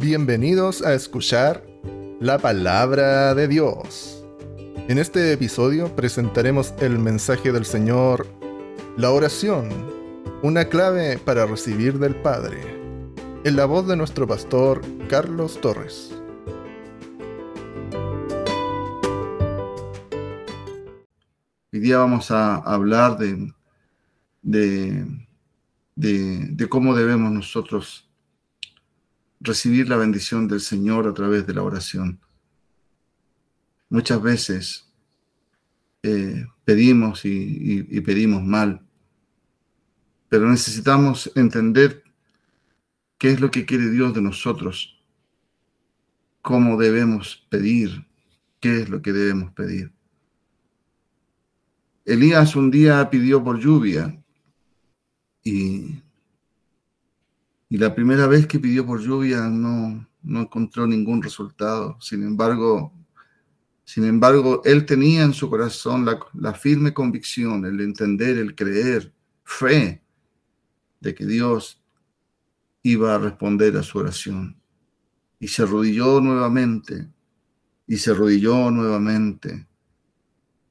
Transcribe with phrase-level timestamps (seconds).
[0.00, 1.66] Bienvenidos a escuchar
[2.20, 4.24] la palabra de Dios.
[4.86, 8.24] En este episodio presentaremos el mensaje del Señor,
[8.96, 9.68] la oración,
[10.44, 12.60] una clave para recibir del Padre,
[13.42, 16.14] en la voz de nuestro pastor Carlos Torres.
[21.72, 23.52] Hoy día vamos a hablar de,
[24.42, 25.04] de,
[25.96, 28.07] de, cómo debemos nosotros
[29.40, 32.20] recibir la bendición del Señor a través de la oración.
[33.88, 34.92] Muchas veces
[36.02, 38.86] eh, pedimos y, y pedimos mal,
[40.28, 42.04] pero necesitamos entender
[43.16, 45.02] qué es lo que quiere Dios de nosotros,
[46.42, 48.06] cómo debemos pedir,
[48.60, 49.92] qué es lo que debemos pedir.
[52.04, 54.18] Elías un día pidió por lluvia
[55.44, 56.00] y,
[57.68, 61.98] y la primera vez que pidió por lluvia no, no encontró ningún resultado.
[62.00, 62.92] Sin embargo,
[63.84, 69.14] sin embargo, él tenía en su corazón la, la, firme convicción, el entender, el creer,
[69.44, 70.02] fe
[71.00, 71.82] de que Dios
[72.82, 74.60] iba a responder a su oración.
[75.40, 77.08] Y se arrodilló nuevamente,
[77.86, 79.66] y se arrodilló nuevamente,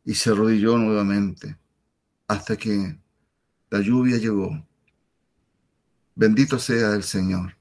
[0.04, 1.58] y se arrodilló nuevamente
[2.28, 3.00] hasta que
[3.70, 4.67] la lluvia llegó.
[6.18, 7.56] Bendito sea el Señor.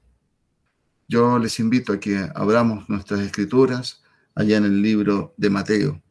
[1.07, 4.01] Yo les invito a que abramos nuestras escrituras
[4.33, 6.01] allá en el libro de Mateo.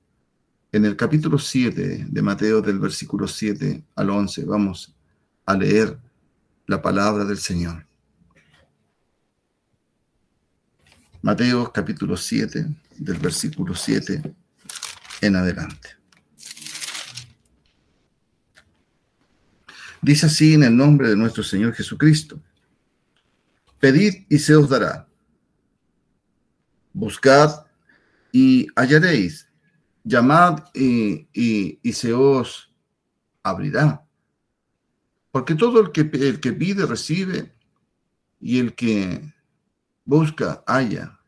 [0.71, 4.95] En el capítulo 7 de Mateo, del versículo 7 al 11, vamos
[5.45, 5.99] a leer
[6.69, 7.85] la palabra del Señor.
[11.23, 12.65] Mateo capítulo 7,
[12.97, 14.23] del versículo 7
[15.21, 15.89] en adelante.
[20.03, 22.41] Dice así en el nombre de nuestro Señor Jesucristo.
[23.79, 25.09] Pedid y se os dará.
[26.93, 27.67] Buscad
[28.33, 29.49] y hallaréis.
[30.05, 32.73] Llamad y, se os
[33.43, 34.05] abrirá.
[35.31, 37.55] Porque todo el que, el que pide recibe
[38.41, 39.35] y el que
[40.05, 41.19] busca halla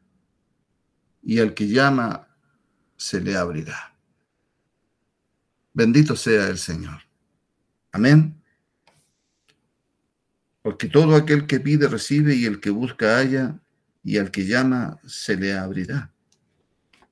[1.23, 2.28] y el que llama
[2.97, 3.95] se le abrirá.
[5.75, 7.03] Bendito sea el Señor.
[7.93, 8.38] Amén.
[10.63, 13.61] Porque todo aquel que pide recibe y el que busca halla
[14.03, 16.13] y al que llama se le abrirá.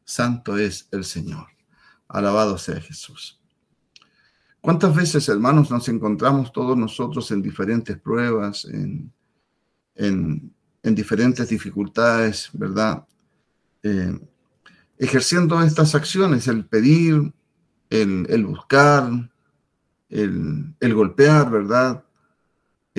[0.04, 1.48] Santo es el Señor.
[2.08, 3.40] Alabado sea Jesús.
[4.60, 9.12] ¿Cuántas veces, hermanos, nos encontramos todos nosotros en diferentes pruebas, en,
[9.94, 10.52] en,
[10.82, 13.06] diferentes dificultades, ¿verdad?
[13.82, 14.18] Eh,
[14.98, 17.32] ejerciendo estas acciones, el pedir,
[17.90, 19.08] el, buscar,
[20.08, 22.05] el, el golpear, ¿verdad?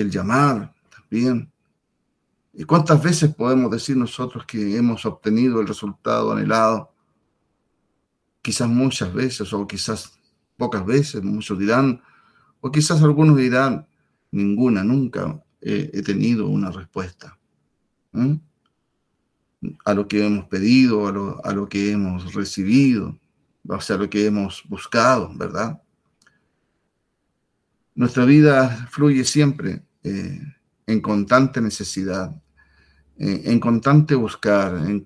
[0.02, 1.50] El llamar también.
[2.52, 6.92] ¿Y cuántas veces podemos decir nosotros que hemos obtenido el resultado anhelado?
[8.42, 10.18] Quizás muchas veces o quizás
[10.56, 12.02] pocas veces, muchos dirán,
[12.60, 13.86] o quizás algunos dirán,
[14.30, 17.38] ninguna, nunca he, tenido una respuesta
[19.84, 23.18] a lo que hemos pedido, a lo, a lo que hemos recibido,
[23.68, 25.80] o sea, lo que hemos buscado, ¿verdad?
[27.94, 30.40] Nuestra vida fluye siempre eh,
[30.86, 32.34] en constante necesidad,
[33.18, 35.04] eh, en constante buscar, en,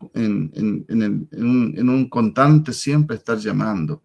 [1.88, 4.00] un, constante siempre estar llamando,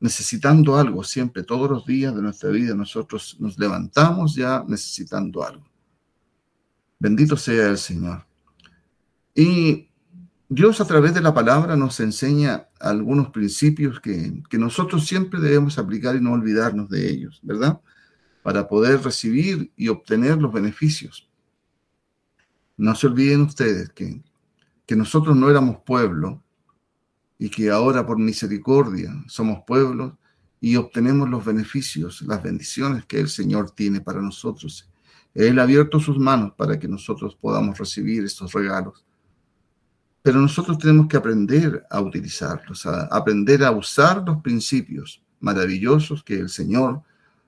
[0.00, 5.68] necesitando algo siempre, todos los días de nuestra vida nosotros nos levantamos ya necesitando algo.
[6.98, 8.24] Bendito sea el Señor.
[9.34, 9.90] Y
[10.48, 15.78] Dios a través de la palabra nos enseña algunos principios que, que nosotros siempre debemos
[15.78, 17.80] aplicar y no olvidarnos de ellos, ¿verdad?
[18.44, 21.26] Para poder recibir y obtener los beneficios.
[22.76, 24.22] No se olviden ustedes que,
[24.84, 26.42] que nosotros no éramos pueblo
[27.38, 30.18] y que ahora por misericordia somos pueblo
[30.60, 34.90] y obtenemos los beneficios, las bendiciones que el Señor tiene para nosotros.
[35.32, 39.06] Él ha abierto sus manos para que nosotros podamos recibir estos regalos.
[40.20, 46.34] Pero nosotros tenemos que aprender a utilizarlos, a aprender a usar los principios maravillosos que
[46.40, 47.02] el Señor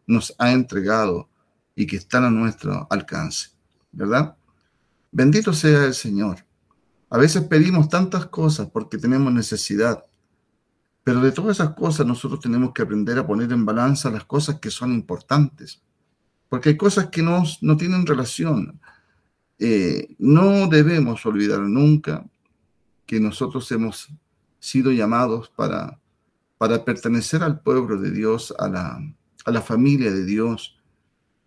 [0.07, 1.29] nos ha entregado
[1.75, 3.51] y que están a nuestro alcance,
[3.93, 4.37] ¿verdad?
[5.13, 6.45] Bendito sea el Señor.
[7.11, 10.05] A veces pedimos tantas cosas porque tenemos necesidad,
[11.05, 14.59] pero de todas esas cosas nosotros tenemos que aprender a poner en balanza las cosas
[14.59, 15.83] que son importantes,
[16.49, 18.81] porque hay cosas que no, no tienen relación.
[19.59, 22.27] Eh, no debemos olvidar nunca
[23.07, 24.09] que nosotros hemos
[24.59, 26.01] sido llamados para,
[26.59, 29.01] para pertenecer al pueblo de Dios, a la,
[29.47, 30.77] a la familia de Dios,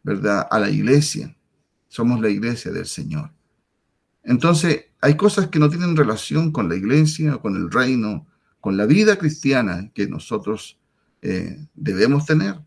[0.04, 0.48] ¿verdad?
[0.50, 1.36] A la iglesia.
[1.88, 3.32] Somos la iglesia del Señor.
[4.24, 8.28] Entonces, hay cosas que no tienen relación con la iglesia, con el reino,
[8.62, 10.80] con la vida cristiana que nosotros
[11.22, 12.60] eh, debemos tener.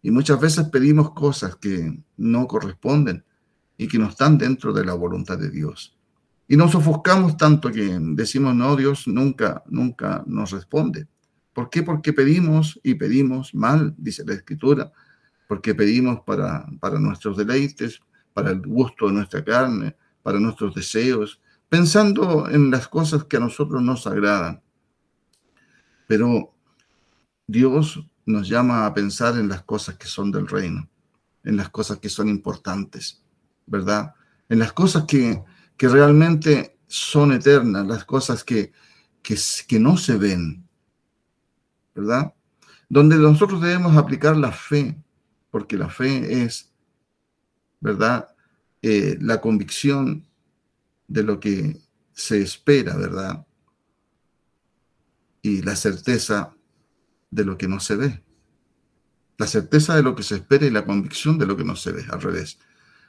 [0.00, 3.24] Y muchas veces pedimos cosas que no corresponden
[3.76, 5.96] y que no están dentro de la voluntad de Dios.
[6.46, 11.06] Y nos ofuscamos tanto que decimos, no, Dios nunca, nunca nos responde.
[11.52, 11.82] ¿Por qué?
[11.82, 14.92] Porque pedimos y pedimos mal, dice la Escritura,
[15.46, 18.00] porque pedimos para, para nuestros deleites,
[18.32, 23.40] para el gusto de nuestra carne, para nuestros deseos, pensando en las cosas que a
[23.40, 24.62] nosotros nos agradan.
[26.06, 26.54] Pero
[27.46, 30.88] Dios nos llama a pensar en las cosas que son del reino,
[31.44, 33.22] en las cosas que son importantes,
[33.66, 34.14] ¿verdad?
[34.48, 35.42] En las cosas que,
[35.76, 38.72] que realmente son eternas, las cosas que,
[39.22, 40.68] que, que no se ven,
[41.94, 42.34] ¿verdad?
[42.88, 44.96] Donde nosotros debemos aplicar la fe,
[45.50, 46.72] porque la fe es,
[47.80, 48.28] ¿verdad?
[48.82, 50.26] Eh, la convicción
[51.08, 51.80] de lo que
[52.12, 53.46] se espera, ¿verdad?
[55.42, 56.54] Y la certeza
[57.30, 58.22] de lo que no se ve.
[59.38, 61.92] La certeza de lo que se espera y la convicción de lo que no se
[61.92, 62.58] ve, al revés.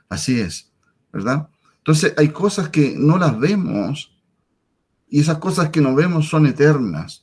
[0.09, 0.71] Así es,
[1.11, 1.49] ¿verdad?
[1.77, 4.17] Entonces hay cosas que no las vemos
[5.09, 7.22] y esas cosas que no vemos son eternas.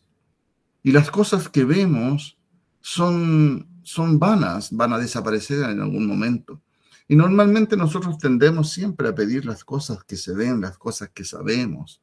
[0.82, 2.38] Y las cosas que vemos
[2.80, 6.62] son, son vanas, van a desaparecer en algún momento.
[7.08, 11.24] Y normalmente nosotros tendemos siempre a pedir las cosas que se ven, las cosas que
[11.24, 12.00] sabemos,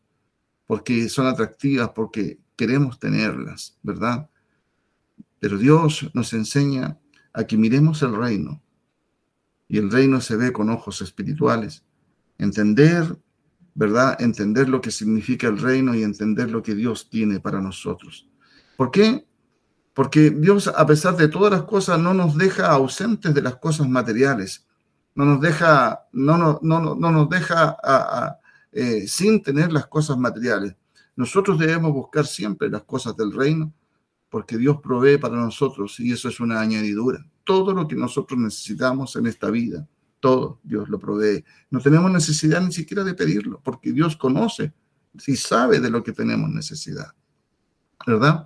[0.65, 4.29] porque son atractivas, porque queremos tenerlas, ¿verdad?
[5.39, 6.99] Pero Dios nos enseña
[7.33, 8.61] a que miremos el reino.
[9.69, 11.83] Y el reino se ve con ojos espirituales.
[12.37, 13.17] Entender,
[13.75, 14.21] ¿verdad?
[14.21, 18.27] Entender lo que significa el reino y entender lo que Dios tiene para nosotros.
[18.77, 19.27] ¿Por qué?
[19.93, 23.89] Porque Dios, a pesar de todas las cosas, no nos deja ausentes de las cosas
[23.89, 24.67] materiales
[25.17, 27.75] no nos deja, no, no, no, no nos deja
[28.71, 30.75] eh, sin tener las cosas materiales.
[31.15, 33.73] Nosotros debemos buscar siempre las cosas del reino,
[34.29, 37.25] porque Dios provee para nosotros y eso es una añadidura.
[37.43, 39.87] Todo lo que nosotros necesitamos en esta vida,
[40.19, 41.43] todo Dios lo provee.
[41.71, 44.71] No tenemos necesidad ni siquiera de pedirlo, porque Dios conoce
[45.25, 47.07] y sabe de lo que tenemos necesidad.
[48.05, 48.45] ¿Verdad?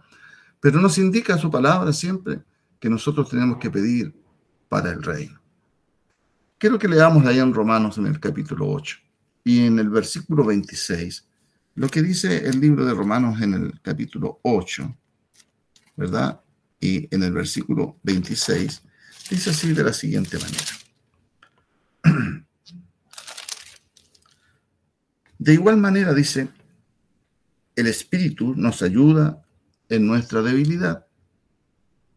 [0.61, 2.39] Pero nos indica su palabra siempre
[2.79, 4.15] que nosotros tenemos que pedir
[4.69, 5.41] para el reino.
[6.57, 8.97] Quiero que leamos ahí en Romanos en el capítulo 8
[9.43, 11.27] y en el versículo 26,
[11.75, 14.95] lo que dice el libro de Romanos en el capítulo 8,
[15.95, 16.39] ¿verdad?
[16.79, 18.83] Y en el versículo 26
[19.31, 20.65] dice así de la siguiente manera.
[25.39, 26.49] De igual manera dice,
[27.75, 29.41] el Espíritu nos ayuda
[29.91, 31.05] en nuestra debilidad,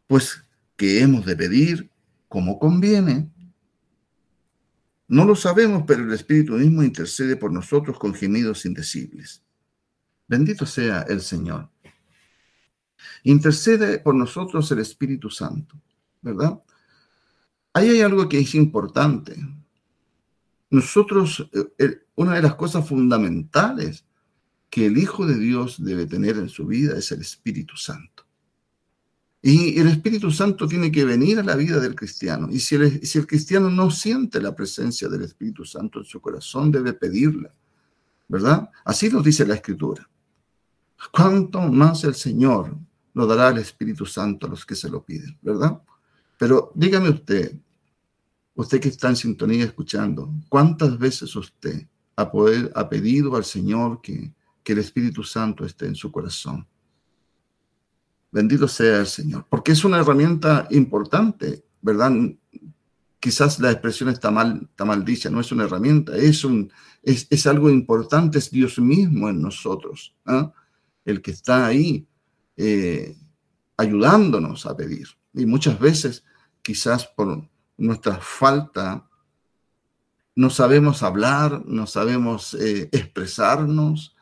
[0.07, 0.43] pues
[0.77, 1.91] que hemos de pedir
[2.29, 3.31] como conviene
[5.09, 9.43] no lo sabemos, pero el Espíritu mismo intercede por nosotros con gemidos indecibles.
[10.27, 11.69] Bendito sea el Señor.
[13.25, 15.81] Intercede por nosotros el Espíritu Santo,
[16.23, 16.59] ¿verdad?
[17.75, 19.37] Ahí hay algo que es importante.
[20.71, 21.49] Nosotros,
[21.79, 24.05] eh, una de las cosas fundamentales
[24.75, 28.25] que el Hijo de Dios debe tener en su vida es el Espíritu Santo.
[29.41, 32.49] Y el Espíritu Santo tiene que venir a la vida del cristiano.
[32.51, 36.21] Y si el, si el, cristiano no siente la presencia del Espíritu Santo en su
[36.21, 37.55] corazón, debe pedirla.
[38.27, 38.69] ¿Verdad?
[38.85, 40.11] Así nos dice la Escritura.
[41.13, 42.77] ¿Cuánto más el Señor
[43.13, 45.39] lo dará el Espíritu Santo a los que se lo piden?
[45.41, 45.81] ¿Verdad?
[46.37, 47.57] Pero dígame usted,
[48.57, 54.01] usted que está en sintonía escuchando, ¿cuántas veces usted ha, poder, ha pedido al Señor
[54.01, 54.33] que,
[54.65, 56.67] que el Espíritu Santo esté en su corazón?
[58.33, 62.13] Bendito sea el Señor, porque es una herramienta importante, ¿verdad?
[63.21, 67.47] Quizás la expresión está mal, está mal dicha, no es una herramienta, es, un, es,
[67.47, 70.53] algo importante, es Dios mismo en nosotros, ¿ah?
[71.05, 72.09] el que está ahí
[72.57, 73.17] eh,
[73.77, 75.07] ayudándonos a pedir.
[75.33, 76.25] Y muchas veces,
[76.61, 79.09] quizás por nuestra falta,
[80.37, 84.14] no sabemos hablar, no sabemos eh, expresarnos,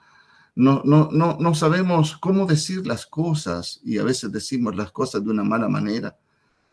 [0.54, 5.24] no, no, no, no sabemos cómo decir las cosas y a veces decimos las cosas
[5.24, 6.16] de una mala manera,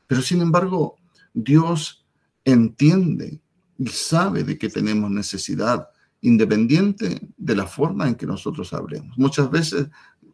[0.07, 0.95] pero sin embargo
[1.33, 2.05] Dios
[2.43, 3.39] entiende
[3.77, 5.89] y sabe de que tenemos necesidad,
[6.21, 9.17] independiente de la forma en que nosotros hablemos.
[9.17, 9.87] Muchas veces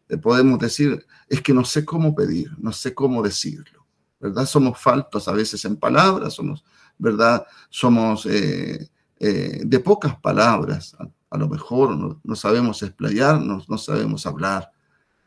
[0.08, 3.86] eh, podemos decir, es que no sé cómo pedir, no sé cómo decirlo,
[4.18, 4.46] ¿verdad?
[4.46, 6.64] Somos faltos a veces en palabras, somos,
[6.98, 7.46] ¿verdad?
[7.70, 10.96] Somos eh, eh, de pocas palabras,
[11.36, 14.72] a lo mejor no, sabemos explayarnos, no sabemos hablar,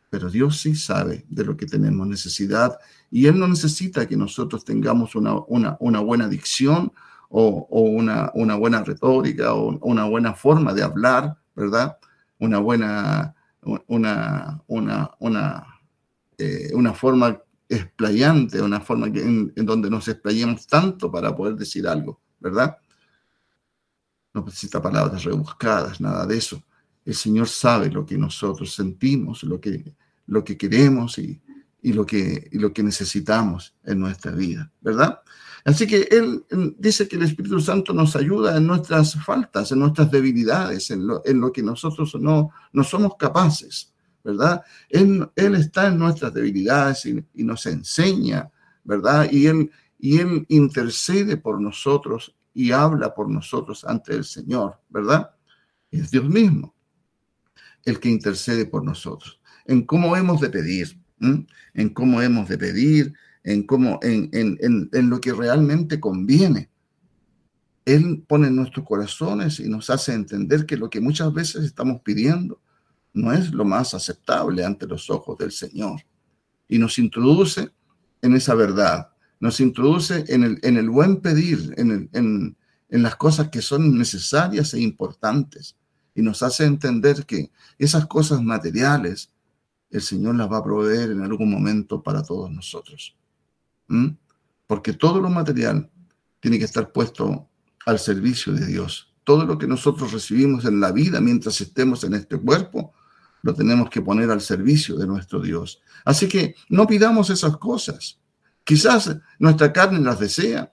[0.09, 2.77] pero Dios sí sabe de lo que tenemos necesidad
[3.11, 6.91] y Él no necesita que nosotros tengamos una, una, buena dicción
[7.29, 11.97] o, una, una, buena retórica o una buena forma de hablar, ¿verdad?
[12.39, 13.35] Una buena,
[13.87, 15.67] una, una, una,
[16.39, 17.39] eh, una forma
[17.69, 22.77] explayante, una forma en, donde nos explayemos tanto para poder decir algo, ¿verdad?
[24.33, 26.63] No necesita palabras rebuscadas, nada de eso.
[27.05, 29.95] El Señor sabe lo que nosotros sentimos, lo que,
[30.27, 31.41] lo que queremos y,
[31.81, 35.21] y lo que, y lo que necesitamos en nuestra vida, ¿verdad?
[35.65, 36.43] Así que Él
[36.77, 41.21] dice que el Espíritu Santo nos ayuda en nuestras faltas, en nuestras debilidades, en lo,
[41.25, 43.93] en lo que nosotros no, no somos capaces,
[44.23, 44.61] ¿verdad?
[44.89, 48.49] Él, él está en nuestras debilidades y, y, nos enseña,
[48.83, 49.29] ¿verdad?
[49.31, 55.31] Y él, y él intercede por nosotros y habla por nosotros ante el Señor, ¿verdad?
[55.91, 56.75] Es Dios mismo
[57.85, 60.99] el que intercede por nosotros, en cómo hemos de pedir,
[61.73, 63.13] en cómo hemos de pedir,
[63.43, 66.69] en, cómo, en, en, en, lo que realmente conviene.
[67.85, 72.01] Él pone en nuestros corazones y nos hace entender que lo que muchas veces estamos
[72.01, 72.61] pidiendo
[73.13, 76.01] no es lo más aceptable ante los ojos del Señor.
[76.67, 77.71] Y nos introduce
[78.21, 82.57] en esa verdad, nos introduce en el, en el buen pedir, en, el, en,
[82.89, 85.75] en las cosas que son necesarias e importantes.
[86.15, 89.31] Y nos hace entender que esas cosas materiales,
[89.91, 93.15] el Señor las va a proveer en algún momento para todos nosotros.
[93.87, 94.09] ¿Mm?
[94.67, 95.89] Porque todo lo material
[96.39, 97.47] tiene que estar puesto
[97.85, 99.13] al servicio de Dios.
[99.23, 102.93] Todo lo que nosotros recibimos en la vida mientras estemos en este cuerpo,
[103.41, 105.81] lo tenemos que poner al servicio de nuestro Dios.
[106.03, 108.18] Así que no pidamos esas cosas.
[108.69, 110.71] Quizás nuestra carne las desea.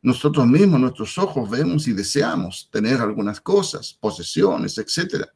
[0.00, 5.26] Nosotros mismos, nuestros ojos vemos y deseamos tener algunas cosas, posesiones, etc.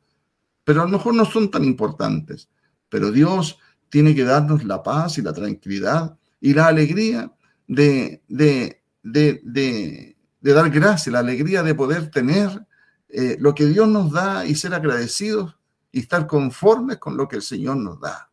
[0.62, 2.48] Pero a lo mejor no son tan importantes.
[2.88, 3.58] Pero Dios
[3.88, 7.34] tiene que darnos la paz y la tranquilidad y la alegría
[7.66, 12.68] de, de, de, de dar gracias, la alegría de poder tener
[13.08, 15.56] eh, lo que Dios nos da y ser agradecidos
[15.90, 18.30] y estar conformes con lo que el Señor nos da,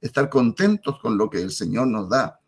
[0.00, 2.40] estar contentos con lo que el Señor nos da,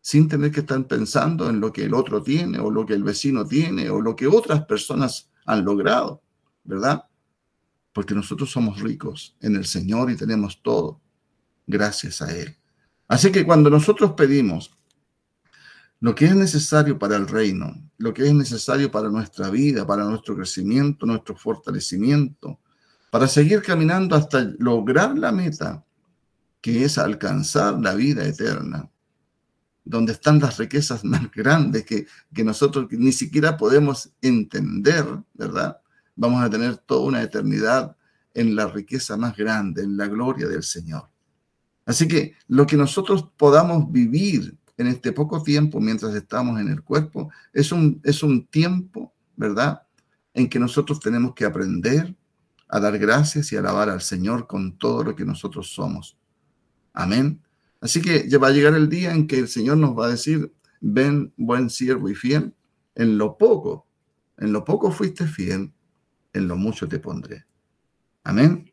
[0.00, 3.02] sin tener que estar pensando en lo que el otro tiene o lo que el
[3.02, 6.22] vecino tiene o lo que otras personas han logrado,
[6.64, 7.04] ¿verdad?
[7.92, 11.00] Porque nosotros somos ricos en el Señor y tenemos todo
[11.66, 12.56] gracias a Él.
[13.08, 14.70] Así que cuando nosotros pedimos
[16.00, 20.04] lo que es necesario para el reino, lo que es necesario para nuestra vida, para
[20.04, 22.60] nuestro crecimiento, nuestro fortalecimiento,
[23.10, 25.84] para seguir caminando hasta lograr la meta,
[26.60, 28.88] que es alcanzar la vida eterna,
[29.88, 35.80] donde están las riquezas más grandes que, que nosotros ni siquiera podemos entender, ¿verdad?
[36.14, 37.96] Vamos a tener toda una eternidad
[38.34, 41.08] en la riqueza más grande, en la gloria del Señor.
[41.86, 46.82] Así que lo que nosotros podamos vivir en este poco tiempo mientras estamos en el
[46.82, 49.82] cuerpo es un, es un tiempo, ¿verdad?
[50.34, 52.14] En que nosotros tenemos que aprender
[52.68, 56.18] a dar gracias y alabar al Señor con todo lo que nosotros somos.
[56.92, 57.40] Amén.
[57.80, 60.10] Así que ya va a llegar el día en que el Señor nos va a
[60.10, 62.54] decir, ven buen siervo y fiel,
[62.94, 63.86] en lo poco,
[64.36, 65.72] en lo poco fuiste fiel,
[66.32, 67.46] en lo mucho te pondré.
[68.24, 68.72] Amén.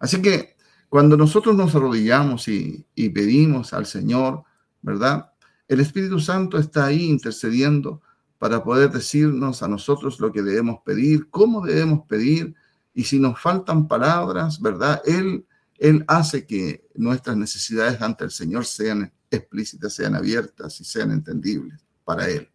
[0.00, 0.54] Así que
[0.88, 4.44] cuando nosotros nos arrodillamos y, pedimos al Señor,
[4.80, 5.32] ¿verdad?
[5.66, 8.00] El Espíritu Santo está ahí intercediendo
[8.38, 12.54] para poder decirnos a nosotros lo que debemos pedir, cómo debemos pedir,
[12.94, 15.02] y si nos faltan palabras, ¿verdad?
[15.04, 15.44] Él,
[15.78, 21.84] él hace que nuestras necesidades ante el Señor sean explícitas, sean abiertas y sean entendibles
[22.04, 22.48] para Él.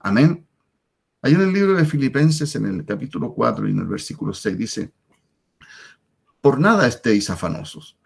[0.00, 0.46] Amén.
[1.22, 4.58] Hay en el libro de Filipenses, en el capítulo 4 y en el versículo 6,
[4.58, 4.92] dice,
[6.40, 7.98] por nada estéis afanosos,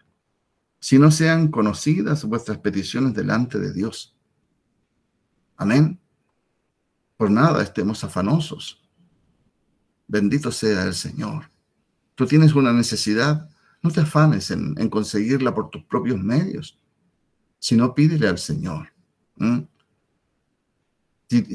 [0.79, 4.15] si no sean conocidas vuestras peticiones delante de Dios.
[5.57, 5.99] Amén.
[7.17, 8.81] Por nada estemos afanosos.
[10.07, 11.51] Bendito sea el Señor.
[12.15, 13.49] Tú tienes una necesidad,
[13.81, 16.77] no te afanes en, conseguirla por tus propios medios,
[17.59, 18.89] sino pídele al Señor.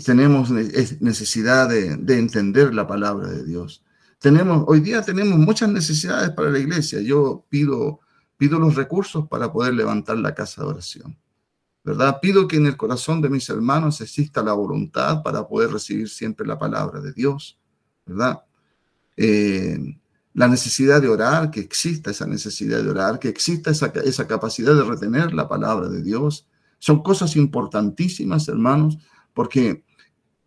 [0.04, 3.84] Tenemos necesidad de entender la palabra de Dios,
[4.24, 6.98] tenemos, hoy día tenemos muchas necesidades para la iglesia.
[7.02, 8.00] Yo pido,
[8.38, 11.18] pido los recursos para poder levantar la casa de oración.
[11.84, 12.20] ¿Verdad?
[12.22, 16.46] Pido que en el corazón de mis hermanos exista la voluntad para poder recibir siempre
[16.46, 17.58] la palabra de Dios.
[18.06, 18.42] ¿Verdad?
[19.14, 19.98] Eh,
[20.34, 24.74] la necesidad de orar, que exista esa necesidad de orar, que exista esa, esa capacidad
[24.74, 26.48] de retener la palabra de Dios.
[26.80, 28.98] Son cosas importantísimas, hermanos,
[29.32, 29.84] porque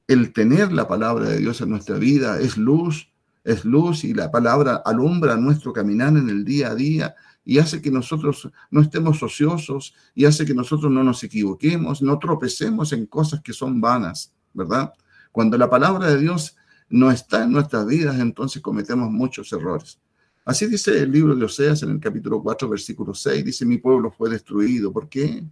[0.07, 3.09] el tener la palabra de Dios en nuestra vida es luz,
[3.45, 7.15] es luz y la palabra alumbra nuestro caminar en el día a día
[7.45, 12.19] y hace que nosotros no estemos ociosos y hace que nosotros no nos equivoquemos, no
[12.19, 14.91] tropecemos en cosas que son vanas, ¿verdad?
[15.31, 16.56] Cuando la palabra de Dios
[16.89, 19.99] no está en nuestras vidas, entonces cometemos muchos errores.
[20.45, 24.11] Así dice el libro de Oseas en el capítulo 4, versículo 6, dice, mi pueblo
[24.11, 24.93] fue destruido.
[24.93, 25.43] ¿Por qué?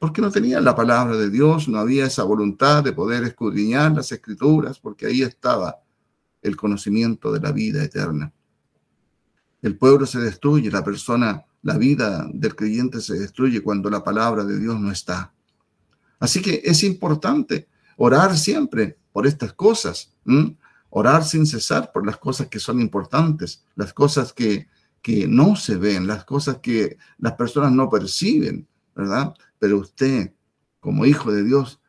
[0.00, 4.10] Porque no tenían la palabra de Dios, no había esa voluntad de poder escudriñar las
[4.10, 5.78] escrituras, porque ahí estaba
[6.42, 8.32] el conocimiento de la vida eterna.
[9.62, 14.44] El pueblo se destruye, la persona, la vida del creyente se destruye cuando la palabra
[14.44, 15.32] de Dios no está.
[16.18, 20.12] Así que es importante orar siempre por estas cosas,
[20.94, 24.68] orar sin cesar por las cosas que son importantes, las cosas que,
[25.00, 29.34] que no se ven, las cosas que las personas no perciben, ¿verdad?
[29.58, 30.34] Pero usted,
[30.80, 31.80] como hijo de Dios,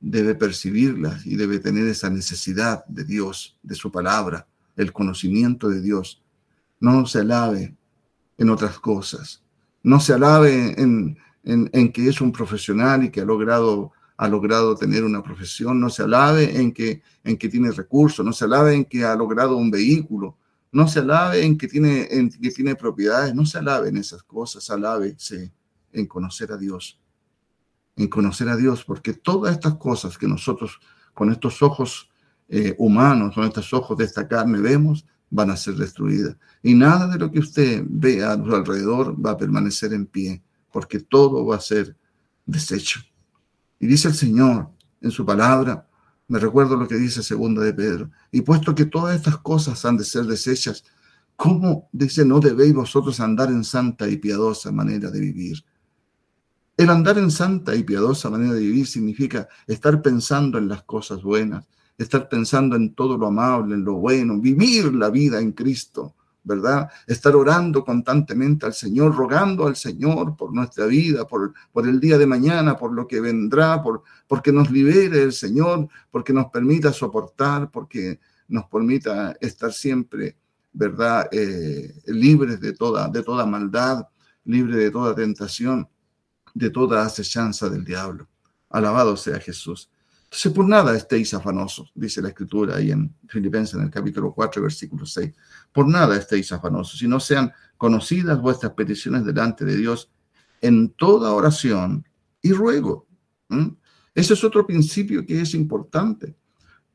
[0.00, 5.82] debe percibirlas y debe tener esa necesidad de Dios, de su palabra, el conocimiento de
[5.82, 6.22] Dios.
[6.80, 7.76] No se alabe
[8.38, 9.42] en otras cosas.
[9.82, 14.76] No se alabe en, en, que es un profesional y que ha logrado, ha logrado
[14.76, 15.80] tener una profesión.
[15.80, 18.24] No se alabe en que, en que tiene recursos.
[18.24, 20.36] No se alabe en que ha logrado un vehículo.
[20.72, 23.34] No se alabe en que tiene, en que tiene propiedades.
[23.34, 24.68] No se alabe en esas cosas.
[24.70, 25.52] Alábese
[25.92, 26.98] en conocer a Dios
[27.96, 30.78] en conocer a Dios, porque todas estas cosas que nosotros
[31.14, 32.10] con estos ojos
[32.48, 36.36] eh, humanos, con estos ojos de esta carne vemos, van a ser destruidas.
[36.62, 40.42] Y nada de lo que usted ve a su alrededor va a permanecer en pie,
[40.70, 41.96] porque todo va a ser
[42.44, 43.00] deshecho.
[43.78, 45.88] Y dice el Señor en su palabra,
[46.28, 49.96] me recuerdo lo que dice segunda de Pedro, y puesto que todas estas cosas han
[49.96, 50.84] de ser deshechas,
[51.36, 55.64] ¿cómo dice no debéis vosotros andar en santa y piadosa manera de vivir?
[56.76, 61.22] El andar en santa y piadosa manera de vivir significa estar pensando en las cosas
[61.22, 61.64] buenas,
[61.96, 66.15] estar pensando en todo lo amable, en lo bueno, vivir la vida en Cristo,
[66.46, 66.88] ¿verdad?
[67.06, 72.16] Estar orando constantemente al Señor, rogando al Señor por nuestra vida, por, por el día
[72.16, 76.92] de mañana, por lo que vendrá, por porque nos libere el Señor, porque nos permita
[76.92, 80.36] soportar, porque nos permita estar siempre,
[80.72, 81.28] ¿verdad?
[81.30, 84.06] Eh, libres de toda, de toda maldad,
[84.44, 85.86] libres de toda tentación
[86.56, 88.26] de toda acechanza del diablo.
[88.70, 89.90] Alabado sea Jesús.
[90.24, 94.62] Entonces, por nada estéis afanosos, dice la escritura ahí en Filipenses en el capítulo 4,
[94.62, 95.34] versículo 6.
[95.76, 100.10] Por nada estéis afanosos, si no sean conocidas vuestras peticiones delante de Dios
[100.62, 102.08] en toda oración
[102.40, 103.06] y ruego.
[104.14, 106.34] Ese es otro principio que es importante.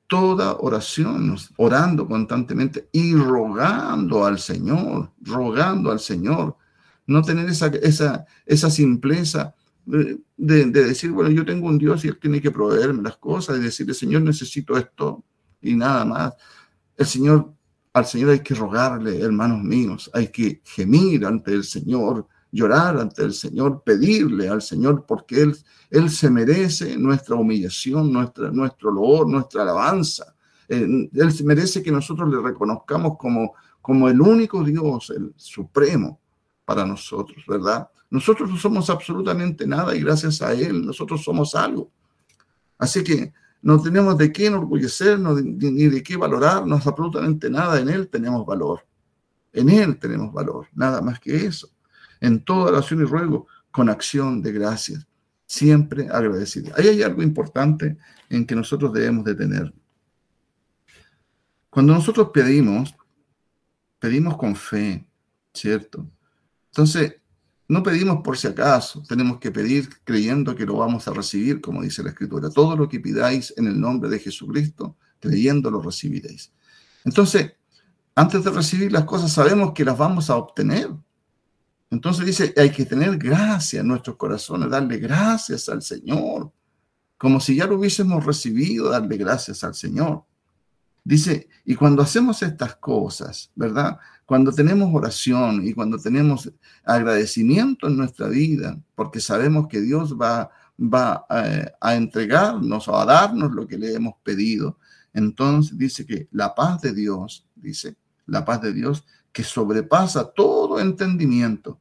[0.08, 6.58] Toda oración, orando constantemente y rogando al Señor, rogando al Señor
[7.06, 9.54] no tener esa, esa, esa simpleza
[9.86, 10.18] de,
[10.72, 13.94] decir, bueno, yo tengo un Dios y Él tiene que proveerme las cosas y decirle,
[13.94, 15.24] Señor, necesito esto
[15.62, 16.34] y nada más.
[16.98, 17.54] El Señor,
[17.94, 23.24] al Señor hay que rogarle, hermanos míos, hay que gemir ante el Señor, llorar ante
[23.24, 25.58] el Señor, pedirle al Señor, porque Él,
[25.90, 30.34] Él se merece nuestra humillación, nuestra, nuestro loor, nuestra alabanza.
[30.68, 31.10] Él
[31.44, 36.22] merece que nosotros le reconozcamos como, como el único Dios, el supremo,
[36.64, 37.90] para nosotros, ¿verdad?
[38.10, 41.92] Nosotros no somos absolutamente nada y gracias a Él nosotros somos algo.
[42.78, 47.80] Así que no tenemos de qué enorgullecernos ni de qué valorarnos, absolutamente nada.
[47.80, 48.86] En Él tenemos valor.
[49.54, 51.70] En Él tenemos valor, nada más que eso.
[52.20, 55.08] En toda oración y ruego, con acción de gracias,
[55.46, 56.74] siempre agradecido.
[56.76, 57.98] Ahí hay algo importante
[58.30, 59.74] en que nosotros debemos de tener.
[61.70, 62.94] Cuando nosotros pedimos,
[64.00, 65.08] pedimos con fe,
[65.54, 66.10] ¿cierto?
[66.68, 67.21] Entonces,
[67.72, 71.82] no pedimos por si acaso, tenemos que pedir creyendo que lo vamos a recibir, como
[71.82, 72.50] dice la Escritura.
[72.50, 76.52] Todo lo que pidáis en el nombre de Jesucristo, creyendo lo recibiréis.
[77.06, 77.54] Entonces,
[78.14, 80.90] antes de recibir las cosas, sabemos que las vamos a obtener.
[81.90, 86.52] Entonces dice, hay que tener gracia en nuestros corazones, darle gracias al Señor,
[87.18, 90.26] como si ya lo hubiésemos recibido, darle gracias al Señor.
[91.04, 93.98] Dice, y cuando hacemos estas cosas, ¿verdad?
[94.26, 96.52] Cuando tenemos oración y cuando tenemos
[96.84, 103.06] agradecimiento en nuestra vida, porque sabemos que Dios va, va eh, a, entregarnos o a
[103.06, 104.78] darnos lo que le hemos pedido,
[105.14, 107.96] entonces dice que la paz de Dios, dice,
[108.28, 111.80] la paz de Dios que sobrepasa todo entendimiento,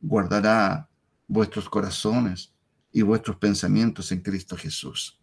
[0.00, 0.88] guardará
[1.26, 2.52] vuestros corazones
[2.92, 5.18] y vuestros pensamientos en Cristo Jesús.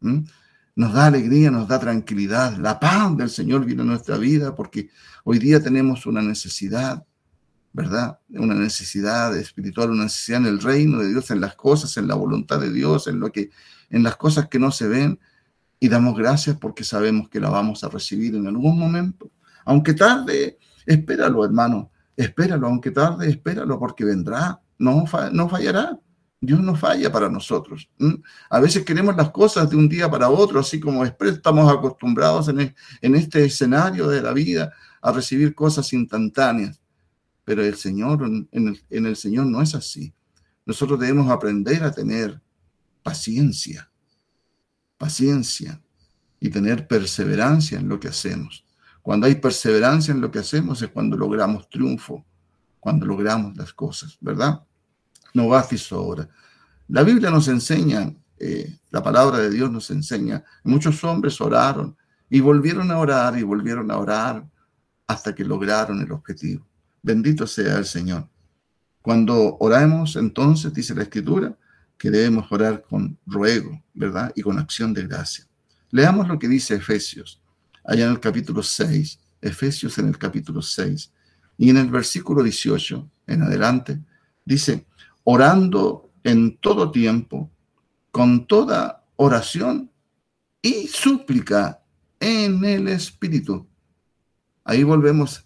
[0.00, 0.20] ¿Mm?
[0.78, 2.56] Nos da alegría, nos da tranquilidad.
[2.56, 4.90] La paz del Señor viene a nuestra vida porque
[5.24, 7.04] hoy día tenemos una necesidad,
[7.72, 8.20] ¿verdad?
[8.28, 12.14] Una necesidad espiritual, una necesidad en el reino de Dios, en las cosas, en la
[12.14, 13.50] voluntad de Dios, en lo que
[13.90, 15.18] en las cosas que no se ven
[15.80, 19.32] y damos gracias porque sabemos que la vamos a recibir en algún momento.
[19.64, 21.90] Aunque tarde, espéralo, hermano.
[22.16, 25.98] Espéralo, aunque tarde, espéralo porque vendrá, no, no fallará.
[26.40, 27.88] Dios no falla para nosotros.
[28.48, 32.74] A veces queremos las cosas de un día para otro, así como estamos acostumbrados en,
[33.00, 36.80] en este escenario de la vida a recibir cosas instantáneas.
[37.44, 38.22] Pero el Señor,
[38.52, 40.12] en el, Señor no es así.
[40.66, 42.40] Nosotros debemos aprender a tener
[43.02, 43.90] paciencia,
[44.98, 45.80] paciencia
[46.40, 48.66] y tener perseverancia en lo que hacemos.
[49.00, 52.26] Cuando hay perseverancia en lo que hacemos es cuando logramos triunfo,
[52.78, 54.62] cuando logramos las cosas, ¿verdad?
[55.38, 56.28] No y sobra.
[56.88, 61.96] La Biblia nos enseña, eh, la palabra de Dios nos enseña, muchos hombres oraron
[62.28, 64.44] y volvieron a orar y volvieron a orar
[65.06, 66.66] hasta que lograron el objetivo.
[67.02, 68.28] Bendito sea el Señor.
[69.00, 71.56] Cuando oramos, entonces, dice la Escritura,
[71.96, 74.32] que debemos orar con ruego, ¿verdad?
[74.34, 75.46] Y con acción de gracia.
[75.92, 77.40] Leamos lo que dice Efesios,
[77.84, 81.12] allá en el capítulo 6, Efesios en el capítulo 6,
[81.58, 84.00] y en el versículo 18 en adelante,
[84.44, 84.84] dice,
[85.30, 87.50] orando en todo tiempo,
[88.10, 89.90] con toda oración
[90.62, 91.82] y súplica
[92.18, 93.68] en el Espíritu.
[94.64, 95.44] Ahí volvemos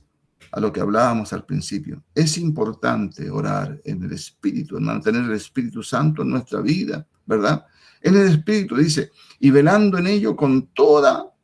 [0.53, 2.05] a lo que hablábamos al principio.
[2.14, 7.66] Es importante orar en el Espíritu, mantener el Espíritu Santo en nuestra vida, ¿verdad?
[8.01, 11.35] En el Espíritu dice, y velando en ello con toda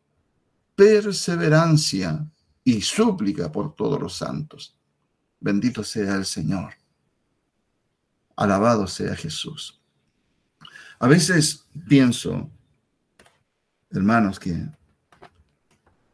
[0.76, 2.24] perseverancia
[2.62, 4.78] y súplica por todos los santos.
[5.40, 6.74] Bendito sea el Señor.
[8.38, 9.80] Alabado sea Jesús.
[11.00, 12.48] A veces pienso,
[13.90, 14.64] hermanos, que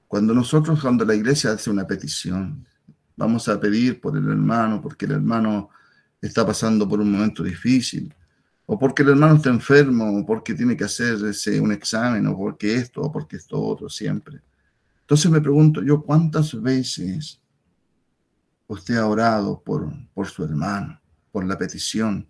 [0.08, 2.66] cuando nosotros, cuando la iglesia hace una petición,
[3.14, 5.68] vamos a pedir por el hermano, porque el hermano
[6.18, 8.14] está pasando por un momento difícil,
[8.64, 12.74] o porque el hermano está enfermo, o porque tiene que hacerse un examen, o porque
[12.74, 14.40] esto, o porque esto otro, siempre.
[15.02, 17.38] Entonces me pregunto yo, ¿cuántas veces
[18.66, 20.98] usted ha orado por, por su hermano,
[21.34, 22.28] por la petición,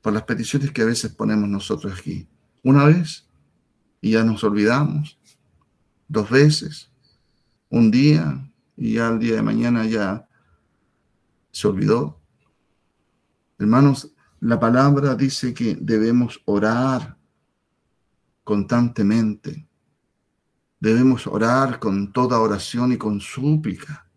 [0.00, 2.28] por las peticiones que a veces ponemos nosotros aquí?
[2.62, 3.26] Una vez
[4.00, 5.18] y ya nos olvidamos,
[6.06, 6.92] dos veces,
[7.68, 10.28] un día y ya el día de mañana ya
[11.50, 12.20] se olvidó.
[13.58, 17.18] Hermanos, la palabra dice que debemos orar
[18.44, 19.68] constantemente.
[20.78, 24.07] Debemos orar con toda oración y con súplica.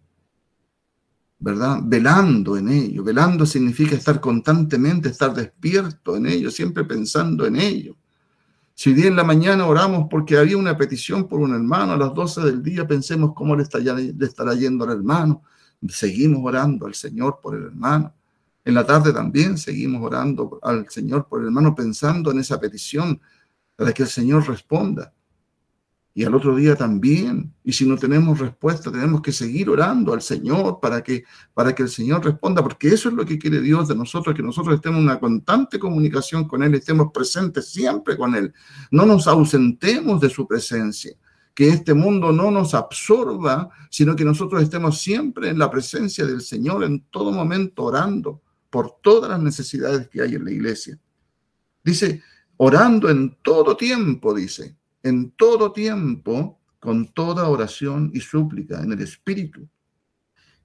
[1.44, 1.80] ¿Verdad?
[1.84, 3.04] Velando en ello.
[3.04, 7.98] Velando significa estar constantemente, estar despierto en ello, siempre pensando en ello.
[8.76, 12.14] Si día en la mañana oramos porque había una petición por un hermano, a las
[12.14, 13.66] 12 del día pensemos cómo le,
[14.14, 15.42] le estará yendo al hermano.
[15.90, 18.14] Seguimos orando al Señor por el hermano.
[18.64, 23.20] En la tarde también seguimos orando al Señor por el hermano, pensando en esa petición
[23.76, 25.12] para que el Señor responda.
[26.14, 27.54] Y al otro día también.
[27.64, 31.84] Y si no tenemos respuesta, tenemos que seguir orando al Señor para que, para que
[31.84, 35.00] el Señor responda, porque eso es lo que quiere Dios de nosotros, que nosotros estemos
[35.00, 38.54] en una constante comunicación con Él, estemos presentes siempre con Él.
[38.92, 41.14] No nos ausentemos de su presencia
[41.54, 46.42] que este mundo no nos absorba, sino que nosotros estemos siempre en la presencia del
[46.42, 50.98] Señor, en todo momento orando por todas las necesidades que hay en la iglesia.
[51.84, 52.24] Dice,
[52.58, 59.02] orando en todo tiempo, dice, en todo tiempo, con toda oración y súplica en el
[59.02, 59.68] Espíritu,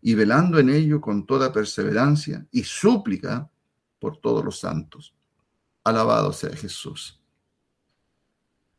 [0.01, 3.51] y velando en ello con toda perseverancia y súplica
[3.99, 5.14] por todos los santos.
[5.85, 7.20] Alabado sea Jesús.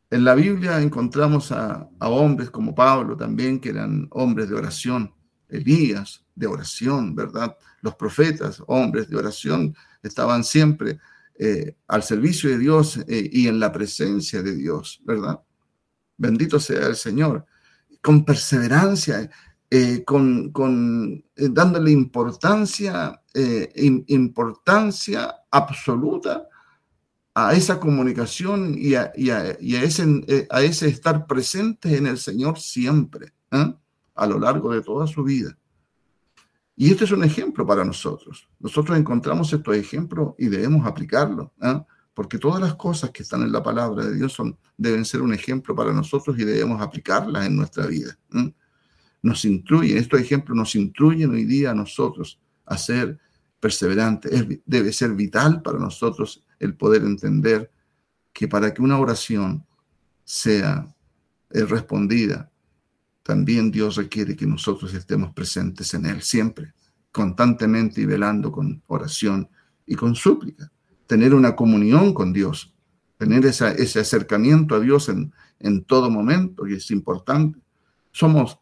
[0.10, 5.14] En la Biblia encontramos a, hombres como Pablo también, que eran hombres de oración,
[5.50, 7.58] Elías de oración, ¿verdad?
[7.82, 11.00] Los profetas, hombres de oración, estaban siempre
[11.38, 15.42] eh, al servicio de Dios eh, y en la presencia de Dios, ¿verdad?
[16.18, 17.46] Bendito sea el Señor.
[18.02, 19.30] Con perseverancia,
[19.70, 23.22] eh, con, con dándole importancia,
[24.08, 26.48] importancia absoluta
[27.36, 34.26] a esa comunicación y a, ese, a ese estar presente en el Señor siempre, a
[34.26, 35.56] lo largo de toda su vida.
[36.76, 38.48] Y este es un ejemplo para nosotros.
[38.60, 41.82] Nosotros encontramos estos ejemplos y debemos aplicarlos, ¿eh?
[42.18, 45.36] Porque todas las cosas que están en la palabra de Dios son, deben ser un
[45.36, 48.18] ejemplo para nosotros y debemos aplicarlas en nuestra vida.
[49.22, 53.20] Nos instruyen, estos ejemplos nos instruyen hoy día a nosotros a ser
[53.60, 54.48] perseverantes.
[54.66, 57.70] debe ser vital para nosotros el poder entender
[58.34, 59.64] que para que una oración
[60.24, 60.88] sea
[61.52, 62.50] eh, respondida,
[63.22, 66.74] también Dios requiere que nosotros estemos presentes en Él siempre,
[67.12, 69.48] constantemente y velando con oración
[69.86, 70.72] y con súplica.
[71.08, 72.74] Tener una comunión con Dios,
[73.18, 77.60] tener ese acercamiento a Dios en, en todo momento, y es importante.
[78.12, 78.60] Somos,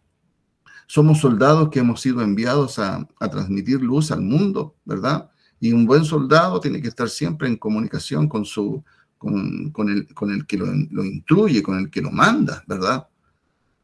[0.88, 5.30] somos soldados que hemos sido enviados a, transmitir luz al mundo, ¿verdad?
[5.60, 8.84] Y un buen soldado tiene que estar siempre en comunicación con, su,
[9.18, 13.08] con, con, el, con el que lo, lo instruye, con el que lo manda, ¿verdad?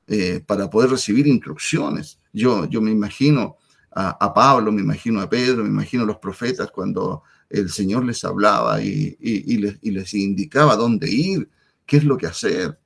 [0.07, 2.19] Eh, para poder recibir instrucciones.
[2.33, 3.55] Yo, yo me imagino
[3.93, 8.23] a, Pablo, me imagino a Pedro, me imagino a los profetas cuando el Señor les
[8.23, 11.49] hablaba y, les, indicaba dónde ir,
[11.85, 12.79] qué es lo que hacer.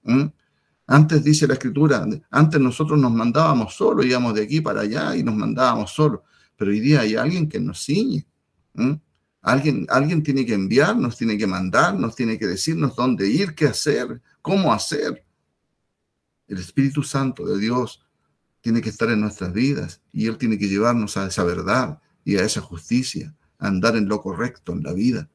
[0.88, 5.24] Antes dice la escritura, antes nosotros nos mandábamos solos, íbamos de aquí para allá y
[5.24, 6.22] nos mandábamos solos,
[6.58, 8.26] pero hoy día hay alguien que nos ciñe.
[9.42, 14.22] Alguien, alguien tiene que enviarnos, tiene que mandarnos, tiene que decirnos dónde ir, qué hacer,
[14.42, 15.24] cómo hacer.
[16.48, 18.04] El Espíritu Santo de Dios
[18.62, 22.38] tiene que estar en nuestras vidas y Él tiene que llevarnos a esa verdad y
[22.38, 25.30] a esa justicia, andar en lo correcto en la vida.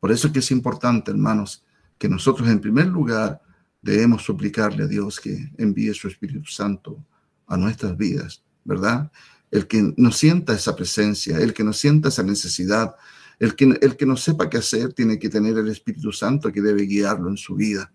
[0.00, 1.64] Por eso es que es importante, hermanos,
[1.98, 3.40] que nosotros en primer lugar
[3.80, 7.04] debemos suplicarle a Dios que envíe su Espíritu Santo
[7.46, 9.10] a nuestras vidas, ¿verdad?
[9.50, 12.96] El que nos sienta esa presencia, el que nos sienta esa necesidad,
[13.38, 16.62] el que, el que no sepa qué hacer tiene que tener el Espíritu Santo que
[16.62, 17.92] debe guiarlo en su vida,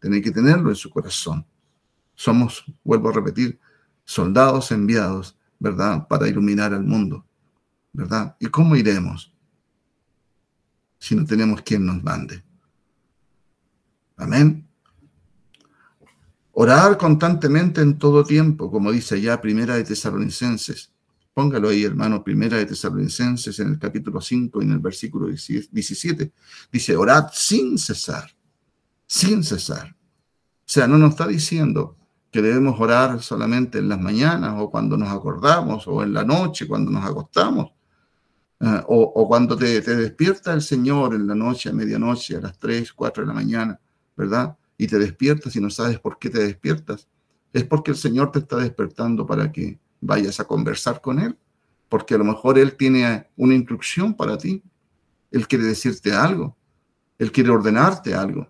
[0.00, 1.46] tiene que tenerlo en su corazón.
[2.14, 3.58] Somos, vuelvo a repetir,
[4.04, 7.26] soldados enviados, ¿verdad?, para iluminar al mundo,
[7.94, 8.36] ¿verdad?
[8.38, 9.32] ¿Y cómo iremos
[10.98, 12.44] si no tenemos quien nos mande?
[14.16, 14.68] Amén.
[16.52, 20.94] Orar constantemente en todo tiempo, como dice ya Primera de Tesalonicenses
[21.34, 26.32] Póngalo ahí, hermano, primera de Tesalonicenses en el capítulo 5 y en el versículo 17.
[26.70, 28.30] Dice, orad sin cesar,
[29.04, 29.96] sin cesar.
[29.96, 31.96] O sea, no nos está diciendo
[32.30, 36.68] que debemos orar solamente en las mañanas o cuando nos acordamos o en la noche
[36.68, 37.72] cuando nos acostamos.
[38.64, 42.58] Eh, o, cuando te, te, despierta el Señor en la noche, a medianoche, a las
[42.58, 43.78] 3, 4 de la mañana,
[44.16, 44.56] ¿verdad?
[44.78, 47.06] Y te despiertas y no sabes por qué te despiertas.
[47.52, 51.36] Es porque el Señor te está despertando para que vayas a conversar con Él,
[51.90, 54.62] porque a lo mejor Él tiene una instrucción para ti,
[55.30, 56.56] Él quiere decirte algo,
[57.18, 58.48] Él quiere ordenarte algo.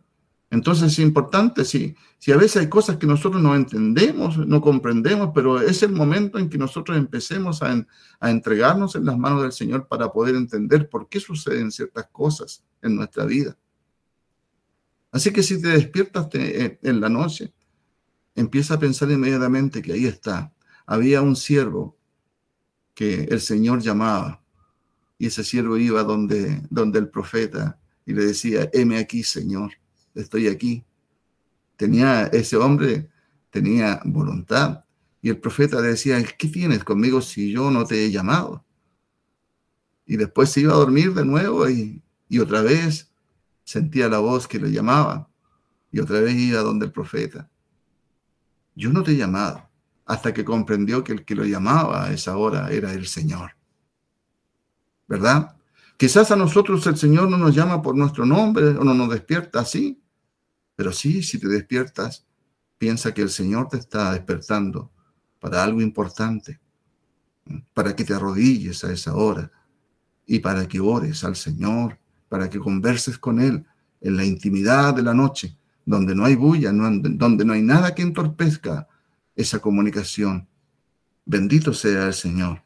[0.55, 5.31] Entonces es importante, si, si a veces hay cosas que nosotros no entendemos, no comprendemos,
[5.35, 7.85] pero es el momento en que nosotros empecemos a,
[8.21, 12.65] a entregarnos en las manos del Señor para poder entender por qué suceden ciertas cosas
[12.83, 13.59] en nuestra vida.
[15.11, 17.53] Así que si te despiertas en la noche,
[18.37, 20.53] empieza a pensar inmediatamente que ahí está.
[20.87, 21.97] Había un siervo
[22.95, 24.41] que el Señor llamaba
[25.19, 29.73] y ese siervo iba donde, donde el profeta y le decía, heme aquí, Señor,
[30.15, 30.85] estoy aquí.
[31.77, 33.11] Tenía ese hombre,
[33.51, 34.85] tenía voluntad.
[35.21, 38.65] Y el profeta decía, ¿qué tienes conmigo si yo no te he llamado?
[40.07, 43.11] Y después se iba a dormir de nuevo y, y otra vez
[43.65, 45.29] sentía la voz que le llamaba.
[45.91, 47.51] Y otra vez iba donde el profeta.
[48.75, 49.69] Yo no te he llamado
[50.07, 53.57] hasta que comprendió que el que lo llamaba a esa hora era el Señor.
[55.07, 55.57] ¿Verdad?
[55.97, 59.61] Quizás a nosotros el Señor no nos llama por nuestro nombre o no nos despierta
[59.61, 60.03] así,
[60.77, 62.27] pero sí, si te despiertas,
[62.79, 64.91] piensa que el Señor te está despertando
[65.39, 66.61] para algo importante,
[67.73, 69.51] para que te arrodilles a esa hora
[70.27, 73.65] y para que ores al Señor, para que converses con Él
[74.01, 78.03] en la intimidad de la noche, donde no hay bulla, donde no hay nada que
[78.03, 78.89] entorpezca
[79.37, 80.49] esa comunicación.
[81.25, 82.63] Bendito sea el Señor.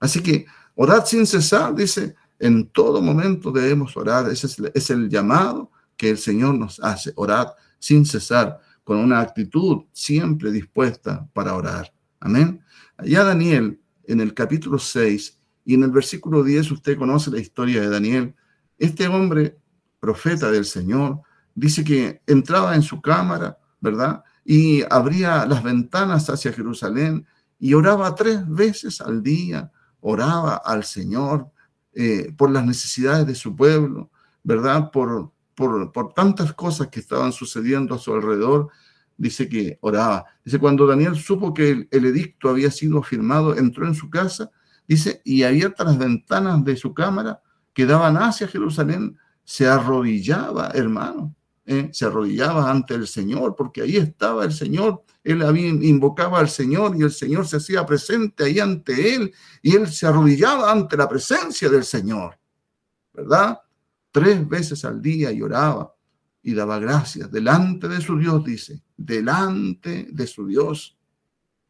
[0.00, 4.28] Así que orad sin cesar, dice, en todo momento debemos orar.
[4.30, 7.12] Ese es, el llamado que el Señor nos hace.
[7.16, 11.92] Orad sin cesar, con una actitud siempre dispuesta para orar.
[12.20, 12.62] Amén.
[12.96, 17.80] Allá Daniel, en el capítulo 6 y en el versículo 10, usted conoce la historia
[17.80, 18.34] de Daniel.
[18.78, 19.58] Este hombre,
[20.00, 21.20] profeta del Señor,
[21.54, 24.22] dice que entraba en su cámara, ¿verdad?
[24.46, 27.26] y abría las ventanas hacia Jerusalén
[27.58, 31.50] y oraba tres veces al día, oraba al Señor
[31.92, 34.10] eh, por las necesidades de su pueblo,
[34.44, 34.92] ¿verdad?
[34.92, 38.68] Por, por, tantas cosas que estaban sucediendo a su alrededor,
[39.16, 40.26] dice que oraba.
[40.44, 44.50] Dice, cuando Daniel supo que el, el, edicto había sido firmado, entró en su casa,
[44.86, 47.42] dice, y abiertas las ventanas de su cámara
[47.72, 51.34] que daban hacia Jerusalén, se arrodillaba, hermano,
[51.66, 51.90] ¿eh?
[51.92, 55.02] se arrodillaba ante el Señor, porque ahí estaba el Señor.
[55.22, 59.74] Él había, invocaba al Señor y el Señor se hacía presente ahí ante él y
[59.74, 62.38] él se arrodillaba ante la presencia del Señor,
[63.12, 63.58] ¿verdad?
[64.16, 65.94] Tres veces al día lloraba
[66.42, 70.96] y daba gracias delante de su Dios, dice, delante de su Dios,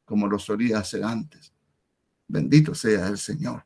[0.04, 1.52] como lo solía hacer antes.
[2.28, 3.64] Bendito sea el Señor.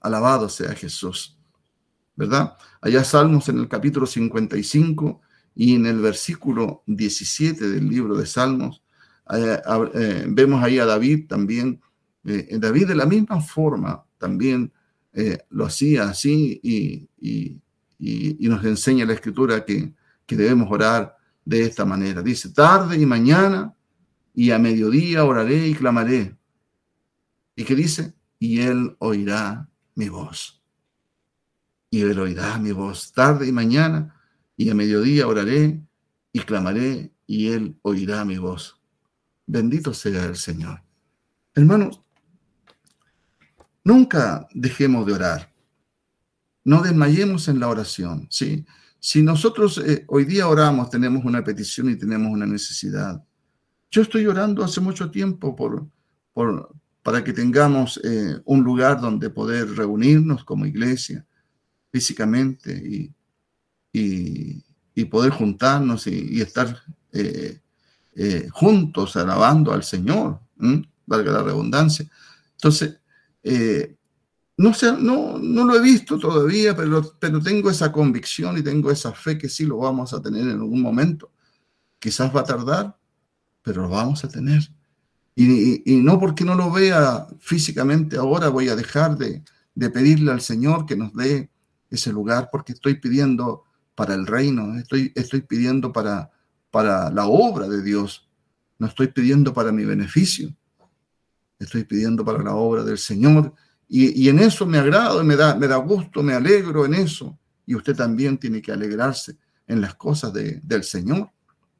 [0.00, 1.36] Alabado sea Jesús.
[2.14, 2.56] ¿verdad?
[2.80, 5.20] Allá Salmos en el capítulo 55
[5.54, 8.82] y en el versículo 17 del libro de Salmos,
[9.34, 9.60] eh,
[9.92, 11.78] eh, vemos ahí a David también.
[12.24, 14.72] Eh, David de la misma forma también
[15.50, 17.60] lo hacía así y, y,
[17.98, 19.92] nos enseña la escritura que,
[20.26, 22.22] que debemos orar de esta manera.
[22.22, 23.74] Dice, tarde y mañana
[24.34, 26.36] y a mediodía oraré y clamaré.
[27.58, 30.62] y que dice, y él oirá mi voz.
[31.88, 34.14] Y él oirá mi voz tarde y mañana,
[34.56, 35.80] y a mediodía oraré
[36.32, 38.78] y clamaré, y él oirá mi voz.
[39.46, 40.82] Bendito sea el Señor.
[41.54, 42.02] Hermanos,
[43.84, 45.55] nunca dejemos de orar.
[46.66, 48.66] No desmayemos en la oración, ¿sí?
[48.98, 53.22] Si nosotros eh, hoy día oramos, tenemos una petición y tenemos una necesidad.
[53.88, 55.86] Yo estoy orando hace mucho tiempo por,
[56.32, 56.74] por,
[57.04, 61.24] para que tengamos eh, un lugar donde poder reunirnos como iglesia
[61.92, 63.14] físicamente y,
[63.92, 67.60] y, poder juntarnos y, estar eh,
[68.50, 70.40] juntos alabando al Señor,
[71.06, 72.10] valga la redundancia.
[72.54, 72.98] Entonces,
[74.58, 78.90] no, sé, no, no lo he visto todavía, pero, pero tengo esa convicción y tengo
[78.90, 81.30] esa fe que sí lo vamos a tener en algún momento.
[81.98, 82.96] Quizás va a tardar,
[83.62, 84.62] pero lo vamos a tener.
[85.38, 89.42] Y, no porque no lo vea físicamente ahora voy a dejar de,
[89.90, 91.50] pedirle al Señor que nos dé
[91.90, 93.64] ese lugar, porque estoy pidiendo
[93.94, 96.30] para el reino, estoy, estoy pidiendo para,
[96.70, 98.26] para la obra de Dios,
[98.78, 100.54] no estoy pidiendo para mi beneficio,
[101.58, 103.54] estoy pidiendo para la obra del Señor.
[103.88, 107.38] Y, en eso me agrado, me da, me da gusto, me alegro en eso.
[107.66, 111.30] Y usted también tiene que alegrarse en las cosas del Señor,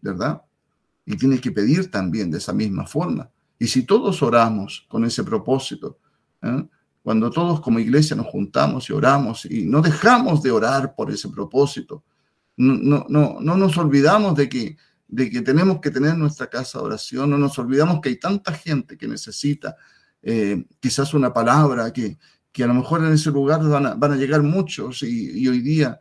[0.00, 0.42] ¿verdad?
[1.04, 3.30] Y tiene que pedir también de esa misma forma.
[3.58, 5.98] Y si todos oramos con ese propósito,
[6.42, 6.66] ¿eh?
[7.02, 11.28] cuando todos como iglesia nos juntamos y oramos y no dejamos de orar por ese
[11.28, 12.04] propósito,
[12.56, 16.84] no, no, no, nos olvidamos de que, de que tenemos que tener nuestra casa de
[16.84, 19.76] oración, no nos olvidamos que hay tanta gente que necesita
[20.28, 22.18] eh, quizás una palabra, que,
[22.50, 25.60] que a lo mejor en ese lugar van a, van a llegar muchos y, hoy
[25.60, 26.00] día,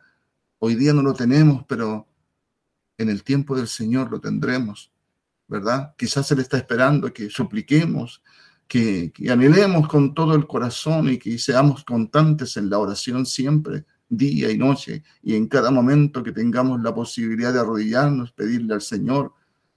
[0.58, 2.08] hoy día no lo tenemos, pero
[2.98, 4.92] en el tiempo del Señor lo tendremos.
[5.48, 5.94] ¿verdad?
[5.96, 8.24] Quizás Él está esperando que supliquemos,
[8.68, 14.50] que, anhelemos con todo el corazón y que seamos constantes en la oración siempre, día
[14.50, 19.34] y noche, y en cada momento que tengamos la posibilidad de arrodillarnos, pedirle al Señor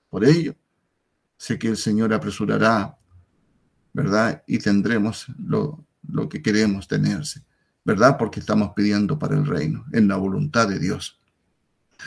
[0.08, 0.54] por ello.
[1.36, 2.97] Sé que el Señor apresurará,
[3.92, 4.42] ¿verdad?
[4.46, 7.44] Y tendremos lo, lo que queremos tenerse,
[7.84, 8.16] ¿verdad?
[8.18, 11.18] Porque estamos pidiendo para el reino, en la voluntad de Dios.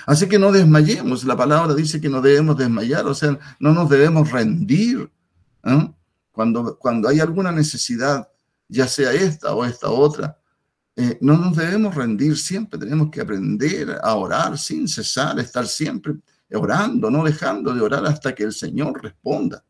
[0.05, 1.23] Así que no desmayemos.
[1.23, 5.11] La palabra dice que no debemos desmayar, o sea, no nos debemos rendir.
[5.63, 5.91] ¿eh?
[6.31, 8.27] Cuando, cuando hay alguna necesidad,
[8.67, 10.37] ya sea esta o esta otra,
[10.95, 12.37] eh, no nos debemos rendir.
[12.37, 16.15] Siempre tenemos que aprender a orar sin cesar, estar siempre
[16.53, 19.63] orando, no dejando de orar hasta que el Señor responda.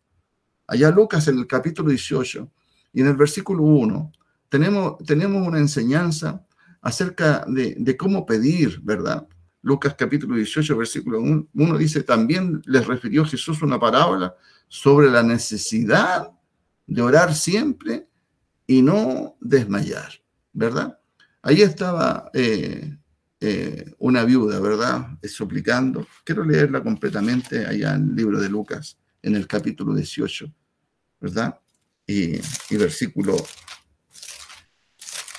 [0.71, 2.49] Allá Lucas en el capítulo 18
[2.93, 4.09] y en el versículo 1
[4.47, 6.45] tenemos, tenemos una enseñanza
[6.81, 9.27] acerca de, cómo pedir, ¿verdad?
[9.61, 14.33] Lucas capítulo 18, versículo 1 dice, también les refirió Jesús una parábola
[14.69, 16.31] sobre la necesidad
[16.87, 18.07] de orar siempre
[18.65, 20.97] y no desmayar, ¿verdad?
[21.41, 22.97] Ahí estaba eh,
[23.41, 25.19] eh, una viuda, ¿verdad?
[25.23, 26.07] Suplicando.
[26.23, 30.49] Quiero leerla completamente allá en el libro de Lucas, en el capítulo 18,
[31.21, 31.59] ¿verdad?
[32.05, 32.35] Y,
[32.69, 33.37] y versículo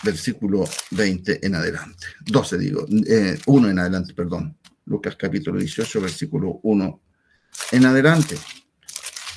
[0.03, 2.07] versículo 20 en adelante.
[2.27, 4.57] 12 digo, 1 eh, en adelante, perdón.
[4.87, 7.01] Lucas capítulo 18, versículo 1
[7.73, 8.37] en adelante.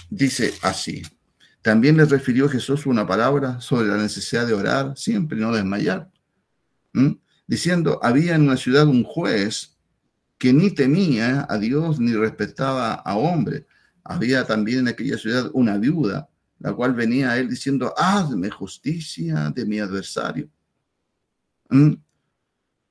[0.09, 1.03] Dice así.
[1.61, 6.11] También les refirió Jesús una palabra sobre la necesidad de orar, siempre no desmayar.
[7.47, 9.75] Diciendo, había en una ciudad un juez
[10.37, 13.65] que ni temía a Dios ni respetaba a hombre.
[14.03, 16.29] Había también en aquella ciudad una viuda,
[16.65, 20.49] la cual venía a él diciendo, hazme justicia de mi adversario.
[21.69, 21.91] ¿Mm?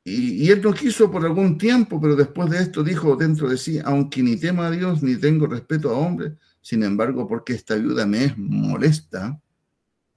[0.05, 3.81] Y, él no quiso por algún tiempo, pero después de esto dijo dentro de sí,
[3.85, 8.07] aunque ni temo a Dios ni tengo respeto a hombres, sin embargo, porque esta viuda
[8.07, 9.43] me es molesta,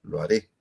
[0.04, 0.52] lo haré.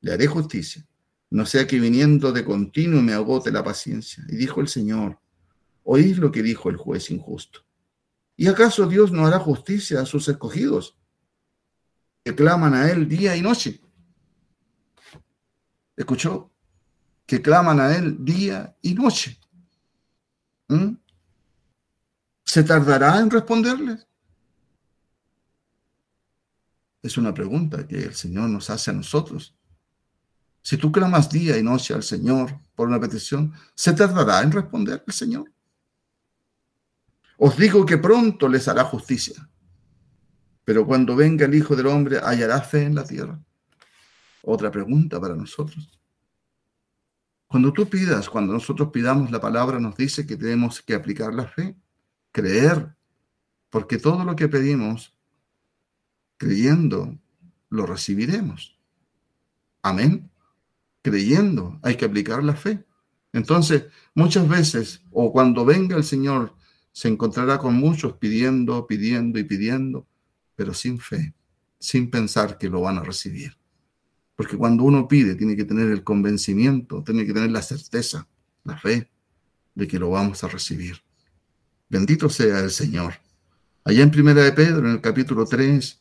[0.00, 0.82] Le haré justicia.
[1.28, 4.24] No sea que viniendo de continuo me agote la paciencia.
[4.30, 5.18] Y dijo el Señor,
[5.82, 7.60] oís lo que dijo el juez injusto.
[8.34, 10.96] ¿Y acaso Dios no hará justicia a sus escogidos
[12.24, 13.80] que claman a Él día y noche?
[15.96, 16.50] ¿Escuchó?
[17.26, 19.38] que claman a Él día y noche.
[20.68, 20.94] ¿Mm?
[22.44, 24.06] ¿Se tardará en responderles?
[27.02, 29.54] Es una pregunta que el Señor nos hace a nosotros.
[30.62, 35.04] Si tú clamas día y noche al Señor por una petición, ¿se tardará en responder
[35.06, 35.52] el Señor?
[37.36, 39.34] Os digo que pronto les hará justicia,
[40.64, 43.38] pero cuando venga el Hijo del Hombre, ¿hallará fe en la tierra?
[44.42, 46.00] Otra pregunta para nosotros.
[47.46, 51.46] Cuando tú pidas, cuando nosotros pidamos la palabra, nos dice que tenemos que aplicar la
[51.46, 51.76] fe,
[52.32, 52.94] creer,
[53.70, 55.16] porque todo lo que pedimos,
[56.36, 57.16] creyendo,
[57.68, 58.78] lo recibiremos.
[59.82, 60.30] Amén.
[61.02, 62.84] Creyendo, hay que aplicar la fe.
[63.32, 63.84] Entonces,
[64.14, 66.54] muchas veces, o cuando venga el Señor,
[66.92, 70.06] se encontrará con muchos pidiendo, pidiendo y pidiendo,
[70.56, 71.34] pero sin fe,
[71.78, 73.56] sin pensar que lo van a recibir.
[74.36, 78.26] Porque cuando uno pide, tiene que tener el convencimiento, tiene que tener la certeza,
[78.64, 79.10] la fe
[79.74, 80.96] de que lo vamos a recibir.
[81.88, 83.14] Bendito sea el Señor.
[83.84, 86.00] Allá en Primera de Pedro, en el capítulo 3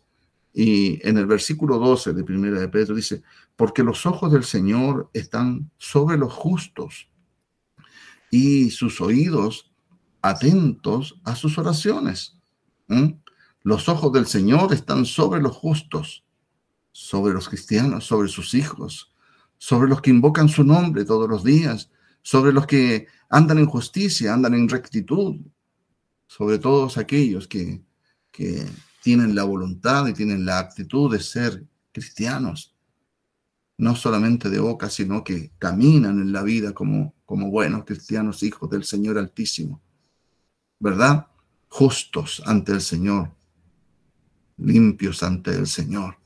[0.53, 3.21] y en el versículo 12 de Primera de Pedro dice,
[3.55, 7.09] porque los ojos del Señor están sobre los justos
[8.31, 9.71] y sus oídos
[10.21, 12.39] atentos a sus oraciones.
[13.63, 16.23] Los ojos del Señor están sobre los justos,
[16.91, 19.13] sobre los cristianos, sobre sus hijos,
[19.57, 21.89] sobre los que invocan su nombre todos los días,
[22.21, 25.37] sobre los que andan en justicia, andan en rectitud,
[26.27, 27.81] sobre todos aquellos que,
[28.31, 28.65] que
[29.01, 32.75] tienen la voluntad y tienen la actitud de ser cristianos,
[33.77, 38.69] no solamente de boca, sino que caminan en la vida como, como buenos cristianos, hijos
[38.69, 39.81] del Señor Altísimo.
[40.83, 41.27] ¿verdad?
[41.69, 43.31] Justos ante el Señor,
[44.57, 46.17] limpios ante el Señor.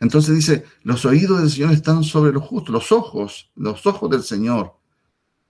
[0.00, 4.22] Entonces dice, los oídos del Señor están sobre los justos, los ojos, los ojos del
[4.22, 4.78] Señor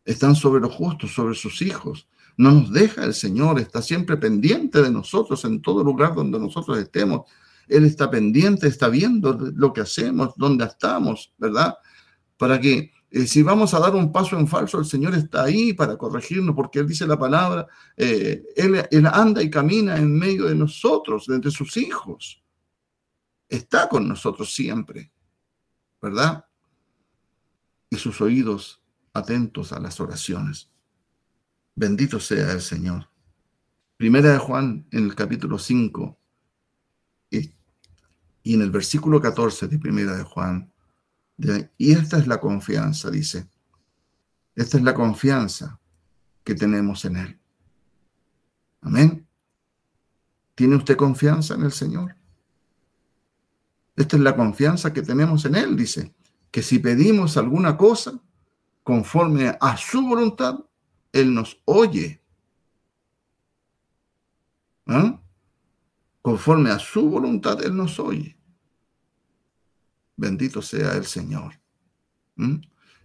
[0.05, 2.09] están sobre los justos, sobre sus hijos.
[2.39, 6.79] No nos deja el Señor, está siempre pendiente de nosotros en todo lugar donde nosotros
[6.79, 7.23] estemos.
[7.69, 11.77] Él está pendiente, está viendo lo que hacemos, dónde estamos, ¿verdad?
[12.39, 15.73] Para que eh, si vamos a dar un paso en falso, el Señor está ahí
[15.73, 20.55] para corregirnos, porque Él dice la palabra, eh, él, anda y camina en medio de
[20.55, 22.43] nosotros, entre sus hijos.
[23.49, 25.11] Está con nosotros siempre,
[26.03, 26.45] ¿verdad?
[27.89, 28.83] Y sus oídos
[29.15, 30.71] atentos a las oraciones.
[31.75, 33.09] Bendito sea el Señor.
[33.97, 36.19] Primera de Juan en el capítulo 5
[37.31, 37.55] y,
[38.43, 40.71] y en el versículo 14 de Primera de Juan
[41.39, 43.49] y esta es la confianza, dice.
[44.55, 45.81] Esta es la confianza
[46.43, 47.41] que tenemos en Él.
[48.81, 49.27] Amén.
[50.55, 52.17] ¿Tiene usted confianza en el Señor?
[53.95, 56.15] Esta es la confianza que tenemos en Él, dice,
[56.51, 58.21] que si pedimos alguna cosa
[58.83, 60.59] conforme a su voluntad,
[61.13, 62.23] Él nos oye.
[64.87, 65.21] ¿Ah?
[66.23, 68.38] Conforme a su voluntad, Él nos oye.
[70.19, 71.55] Bendito sea el Señor.
[72.35, 72.57] ¿Mm?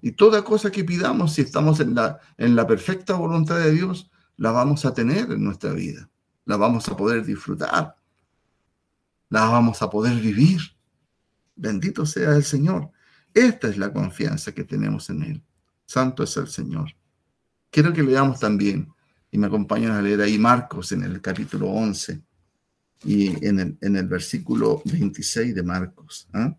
[0.02, 4.12] Y toda cosa que pidamos, si estamos en la, en la perfecta voluntad de Dios,
[4.36, 6.10] la vamos a tener en nuestra vida.
[6.46, 7.96] La vamos a poder disfrutar.
[9.30, 10.60] La vamos a poder vivir.
[11.56, 12.92] Bendito sea el Señor.
[13.32, 15.44] Esta es la confianza que tenemos en Él.
[15.86, 16.90] Santo es el Señor.
[17.70, 18.92] Quiero que leamos también,
[19.32, 22.22] y me acompañen a leer ahí Marcos en el capítulo 11
[23.06, 26.28] y en el, en el versículo 26 de Marcos.
[26.34, 26.56] ¿eh?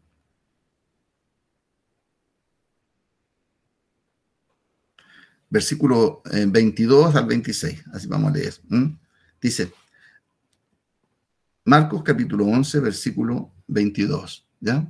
[5.49, 7.85] Versículo 22 eh, al 26.
[7.93, 8.55] Así vamos a leer.
[9.41, 9.73] Dice,
[11.65, 14.47] Marcos capítulo 11, versículo 22.
[14.61, 14.89] ¿Ya?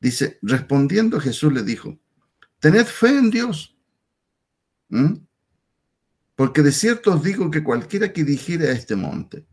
[0.00, 1.98] Dice, respondiendo Jesús le dijo,
[2.58, 3.76] tened fe en Dios.
[6.36, 9.46] Porque de cierto os digo que cualquiera que dijere a este monte,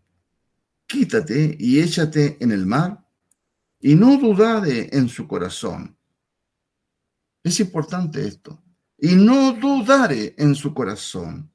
[0.85, 3.05] quítate y échate en el mar,
[3.79, 5.97] y no dudare en su corazón.
[7.43, 8.61] Es importante esto
[9.03, 11.51] y no dudare en su corazón,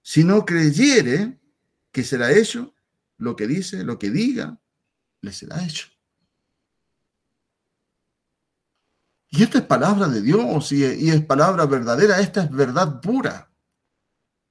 [0.00, 1.38] sino creyere
[1.92, 2.74] que será hecho
[3.18, 4.58] lo que dice, lo que diga,
[5.20, 5.88] le será hecho.
[9.28, 13.52] Y esta es palabra de Dios y, es palabra verdadera, esta es verdad pura.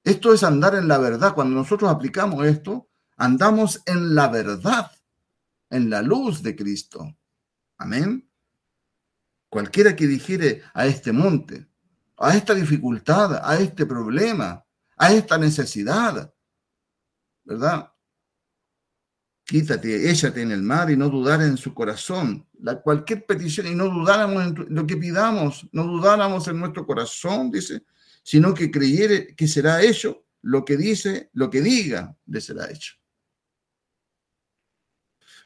[0.04, 1.34] Esto es andar en la verdad.
[1.34, 2.88] Cuando nosotros aplicamos esto,
[3.18, 4.92] andamos en la verdad,
[5.72, 7.18] en la luz de Cristo.
[7.80, 8.30] Amén.
[9.50, 11.68] Cualquiera que dijere a este monte,
[12.18, 14.64] a esta dificultad, a este problema,
[14.98, 16.34] a esta necesidad,
[17.44, 17.92] ¿verdad?
[19.44, 22.48] Quítate, échate en el mar y no dudar en su corazón.
[22.60, 27.52] La, cualquier petición y no dudáramos en lo que pidamos, no dudáramos en nuestro corazón,
[27.52, 27.84] dice,
[28.24, 32.96] sino que creyere que será hecho lo que dice, lo que diga, le será hecho.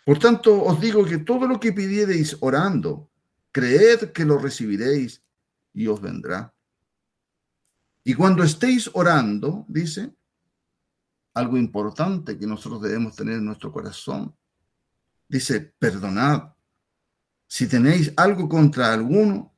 [0.06, 3.12] Por tanto, os digo que todo lo que pidiereis orando,
[3.52, 5.22] creed que lo recibiréis
[5.74, 6.54] y os vendrá.
[8.10, 10.12] Y cuando estéis orando, dice,
[11.36, 14.36] algo importante que nosotros debemos tener en nuestro corazón,
[15.28, 16.56] dice, perdonad
[17.46, 19.56] si tenéis algo contra alguno,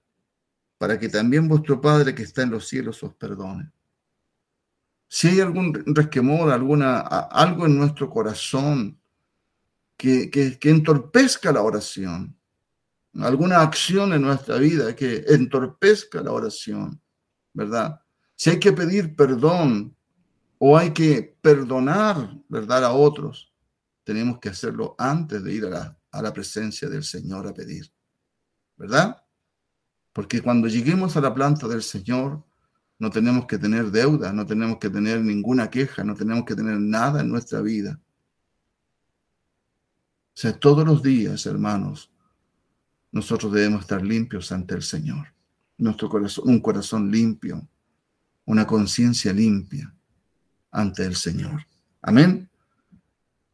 [0.77, 3.71] para que también vuestro Padre que está en los cielos os perdone.
[5.07, 8.99] Si hay algún resquemor, alguna, algo en nuestro corazón
[9.95, 12.37] que, que, que entorpezca la oración,
[13.13, 17.01] alguna acción en nuestra vida que entorpezca la oración,
[17.53, 18.01] ¿verdad?
[18.41, 19.95] Si hay que pedir perdón
[20.57, 23.53] o hay que perdonar, ¿verdad?, a otros,
[24.03, 27.93] tenemos que hacerlo antes de ir a la, presencia del Señor a pedir,
[28.77, 29.23] ¿verdad?
[30.11, 32.43] Porque cuando lleguemos a la planta del Señor,
[32.97, 36.79] no tenemos que tener deuda, no tenemos que tener ninguna queja, no tenemos que tener
[36.79, 38.01] nada en nuestra vida.
[40.33, 42.11] O sea, todos los días, hermanos,
[43.11, 45.27] nosotros debemos estar limpios ante el Señor.
[45.77, 47.67] Nuestro corazón, un corazón limpio,
[48.51, 49.95] una conciencia limpia
[50.71, 51.65] ante el Señor.
[52.01, 52.49] Amén.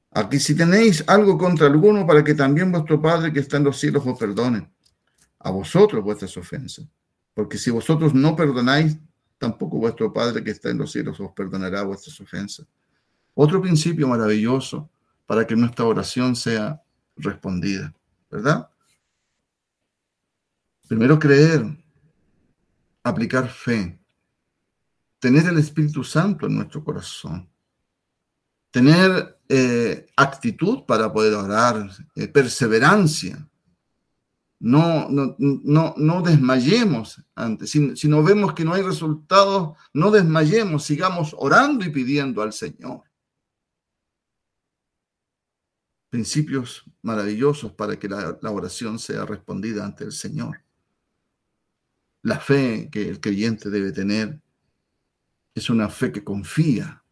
[0.10, 3.80] Aquí si tenéis algo contra alguno, para que también vuestro Padre que está en los
[3.80, 4.68] cielos os perdone
[5.38, 6.88] a vosotros vuestras ofensas.
[7.36, 8.98] Porque si vosotros no perdonáis,
[9.38, 12.66] tampoco vuestro Padre que está en los cielos os perdonará vuestras ofensas.
[13.36, 14.89] Otro principio maravilloso
[15.28, 16.82] para que nuestra oración sea
[17.16, 17.93] respondida,
[18.32, 18.68] ¿verdad?
[20.88, 21.68] Primero creer,
[23.04, 23.97] aplicar fe,
[25.20, 27.49] tener el Espíritu Santo en nuestro corazón,
[28.72, 33.47] tener eh, actitud para poder orar, eh, perseverancia,
[34.59, 37.70] no, no, no, no desmayemos antes.
[37.70, 42.53] Si, si no vemos que no hay resultados, no desmayemos, sigamos orando y pidiendo al
[42.53, 43.03] Señor.
[46.09, 50.63] Principios maravillosos para que la, la oración sea respondida ante el Señor.
[52.24, 54.41] La fe que el creyente debe tener
[55.60, 57.03] es una fe que confía,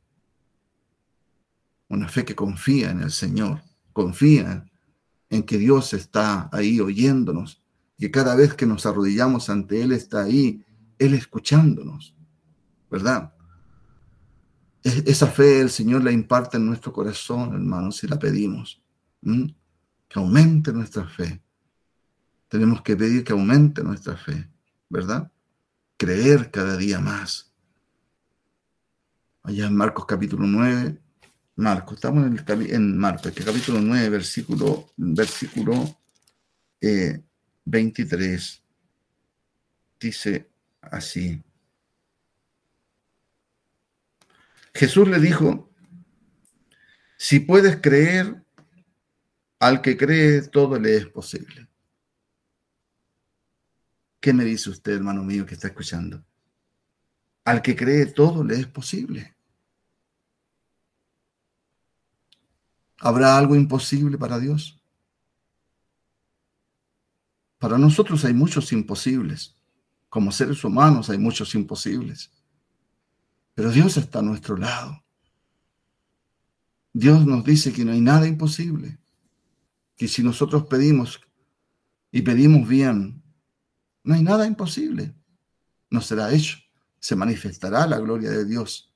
[1.88, 3.62] una fe que confía en el Señor,
[3.94, 4.66] confía
[5.30, 7.64] en que Dios está ahí oyéndonos,
[7.98, 10.64] que cada vez que nos arrodillamos ante Él está ahí,
[11.00, 12.16] Él escuchándonos,
[12.90, 13.34] ¿verdad?
[14.84, 18.80] Esa fe el Señor la imparte en nuestro corazón, hermanos, si la pedimos.
[19.22, 21.42] Que aumente nuestra fe.
[22.48, 24.48] Tenemos que pedir que aumente nuestra fe,
[24.88, 25.32] ¿verdad?
[25.98, 27.55] Creer cada día más.
[29.48, 30.98] Allá en Marcos capítulo 9,
[31.58, 36.00] Marcos, estamos en, el, en Marcos, este capítulo 9, versículo, versículo
[37.66, 38.54] 23.
[38.56, 38.62] Eh,
[40.00, 40.50] Dice
[40.82, 41.44] así.
[44.74, 45.72] Jesús le dijo,
[47.16, 48.44] si puedes creer,
[49.60, 51.68] al que cree todo le es posible.
[54.20, 56.26] ¿Qué me dice usted, hermano mío, que está escuchando?
[57.44, 59.35] Al que cree todo le es posible.
[63.00, 64.82] ¿Habrá algo imposible para Dios?
[67.58, 69.56] Para nosotros hay muchos imposibles.
[70.10, 72.32] Como seres humanos hay muchos imposibles.
[73.54, 75.04] Pero Dios está a nuestro lado.
[76.94, 78.98] Dios nos dice que no hay nada imposible.
[79.98, 81.20] Que si nosotros pedimos
[82.12, 83.22] y pedimos bien,
[84.04, 85.14] no hay nada imposible.
[85.90, 86.58] No será hecho.
[87.00, 88.95] Se manifestará la gloria de Dios.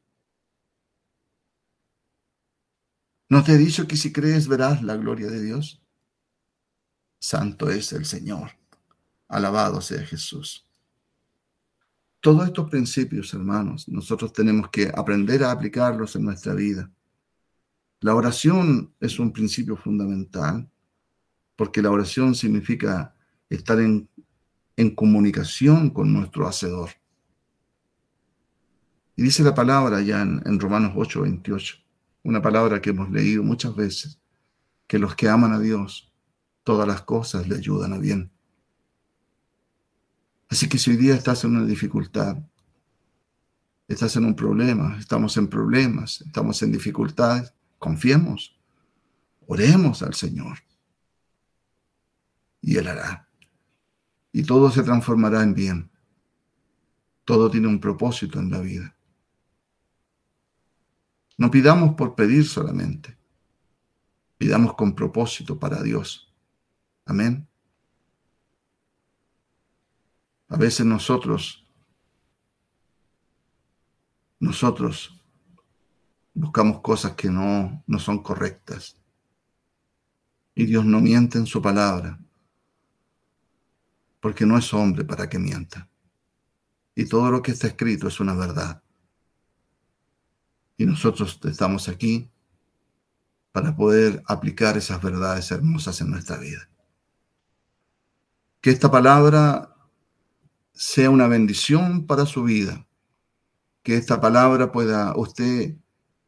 [3.31, 5.79] ¿No te he dicho que si crees verás la gloria de Dios?
[7.19, 8.49] Santo es el Señor.
[9.27, 10.65] Alabado sea Jesús.
[12.21, 16.91] Todos estos principios, hermanos, nosotros tenemos que aprender a aplicarlos en nuestra vida.
[18.01, 20.67] La oración es un principio fundamental
[21.55, 23.13] porque la oración significa
[23.47, 24.09] estar en,
[24.75, 26.89] en comunicación con nuestro Hacedor.
[29.15, 31.88] Y dice la palabra ya en, en Romanos 8, 28
[32.23, 34.19] una palabra que hemos leído muchas veces,
[34.87, 36.13] que los que aman a Dios,
[36.63, 38.31] todas las cosas le ayudan a bien.
[40.49, 42.37] Así que si hoy día estás en una dificultad,
[43.87, 48.59] estás en un problema, estamos en problemas, estamos en dificultades, confiemos,
[49.47, 50.59] oremos al Señor
[52.61, 53.27] y Él hará.
[54.31, 55.91] Y todo se transformará en bien.
[57.25, 58.95] Todo tiene un propósito en la vida.
[61.39, 63.17] No pidamos por pedir solamente.
[64.37, 66.29] Pidamos con propósito para Dios.
[67.05, 67.47] Amén.
[70.49, 71.65] A veces nosotros,
[74.37, 75.17] nosotros
[76.33, 78.97] buscamos cosas que no, no son correctas.
[80.53, 82.19] Y Dios no miente en su palabra,
[84.19, 85.87] porque no es hombre para que mienta.
[86.95, 88.83] Y todo lo que está escrito es una verdad.
[90.79, 92.31] Y nosotros estamos aquí
[93.51, 96.69] para poder aplicar esas verdades hermosas en nuestra vida.
[98.61, 99.75] Que esta palabra
[100.71, 102.87] sea una bendición para su vida.
[103.83, 105.75] Que esta palabra pueda usted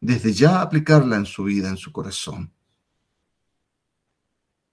[0.02, 2.52] desde ya aplicarla en su vida, en su corazón.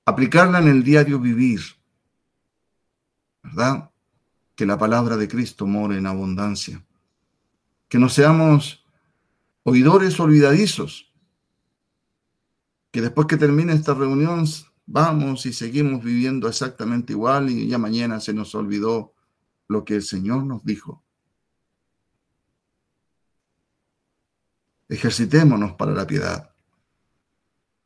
[0.06, 1.60] Aplicarla en el diario vivir.
[3.44, 3.92] verdad,
[4.56, 6.84] que la palabra de Cristo more en abundancia.
[7.88, 8.84] Que no seamos
[9.68, 11.12] oidores olvidadizos,
[12.90, 14.46] que después que termine esta reunión
[14.86, 19.12] vamos y seguimos viviendo exactamente igual y ya mañana se nos olvidó
[19.68, 21.04] lo que el Señor nos dijo.
[24.88, 26.54] Ejercitémonos para la piedad.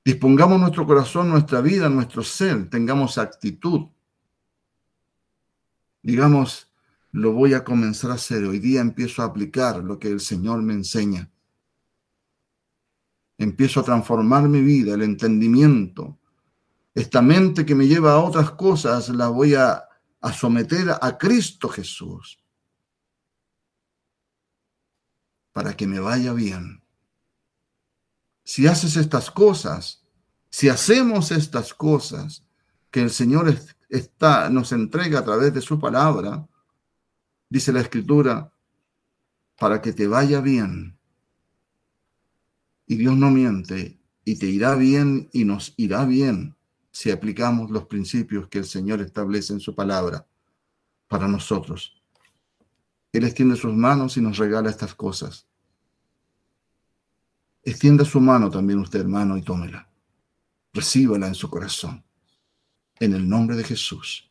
[0.05, 3.89] Dispongamos nuestro corazón, nuestra vida, nuestro ser, tengamos actitud.
[6.01, 6.73] Digamos,
[7.11, 8.45] lo voy a comenzar a hacer.
[8.45, 11.32] Hoy día empiezo a aplicar lo que el Señor me enseña.
[13.39, 16.19] Empiezo a transformar mi vida, el entendimiento.
[16.95, 19.89] Esta mente que me lleva a otras cosas la voy a,
[20.33, 22.39] someter a Cristo Jesús
[25.53, 26.83] para que me vaya bien.
[28.45, 30.05] Si haces estas cosas,
[30.51, 32.45] si hacemos estas cosas
[32.91, 33.55] que el Señor
[33.89, 36.47] está, nos entrega a través de su palabra,
[37.49, 38.53] dice la Escritura,
[39.59, 40.99] para que te vaya bien.
[42.93, 46.59] Y Dios no miente, y te irá bien y nos irá bien
[46.91, 50.27] si aplicamos los principios que el Señor establece en su palabra
[51.09, 52.03] para nosotros.
[53.11, 55.49] Él extiende sus manos y nos regala estas cosas.
[57.63, 59.89] Extienda su mano también usted, hermano, y tómela.
[60.75, 62.05] Recíbala en su corazón.
[63.01, 64.29] En el nombre de Jesús.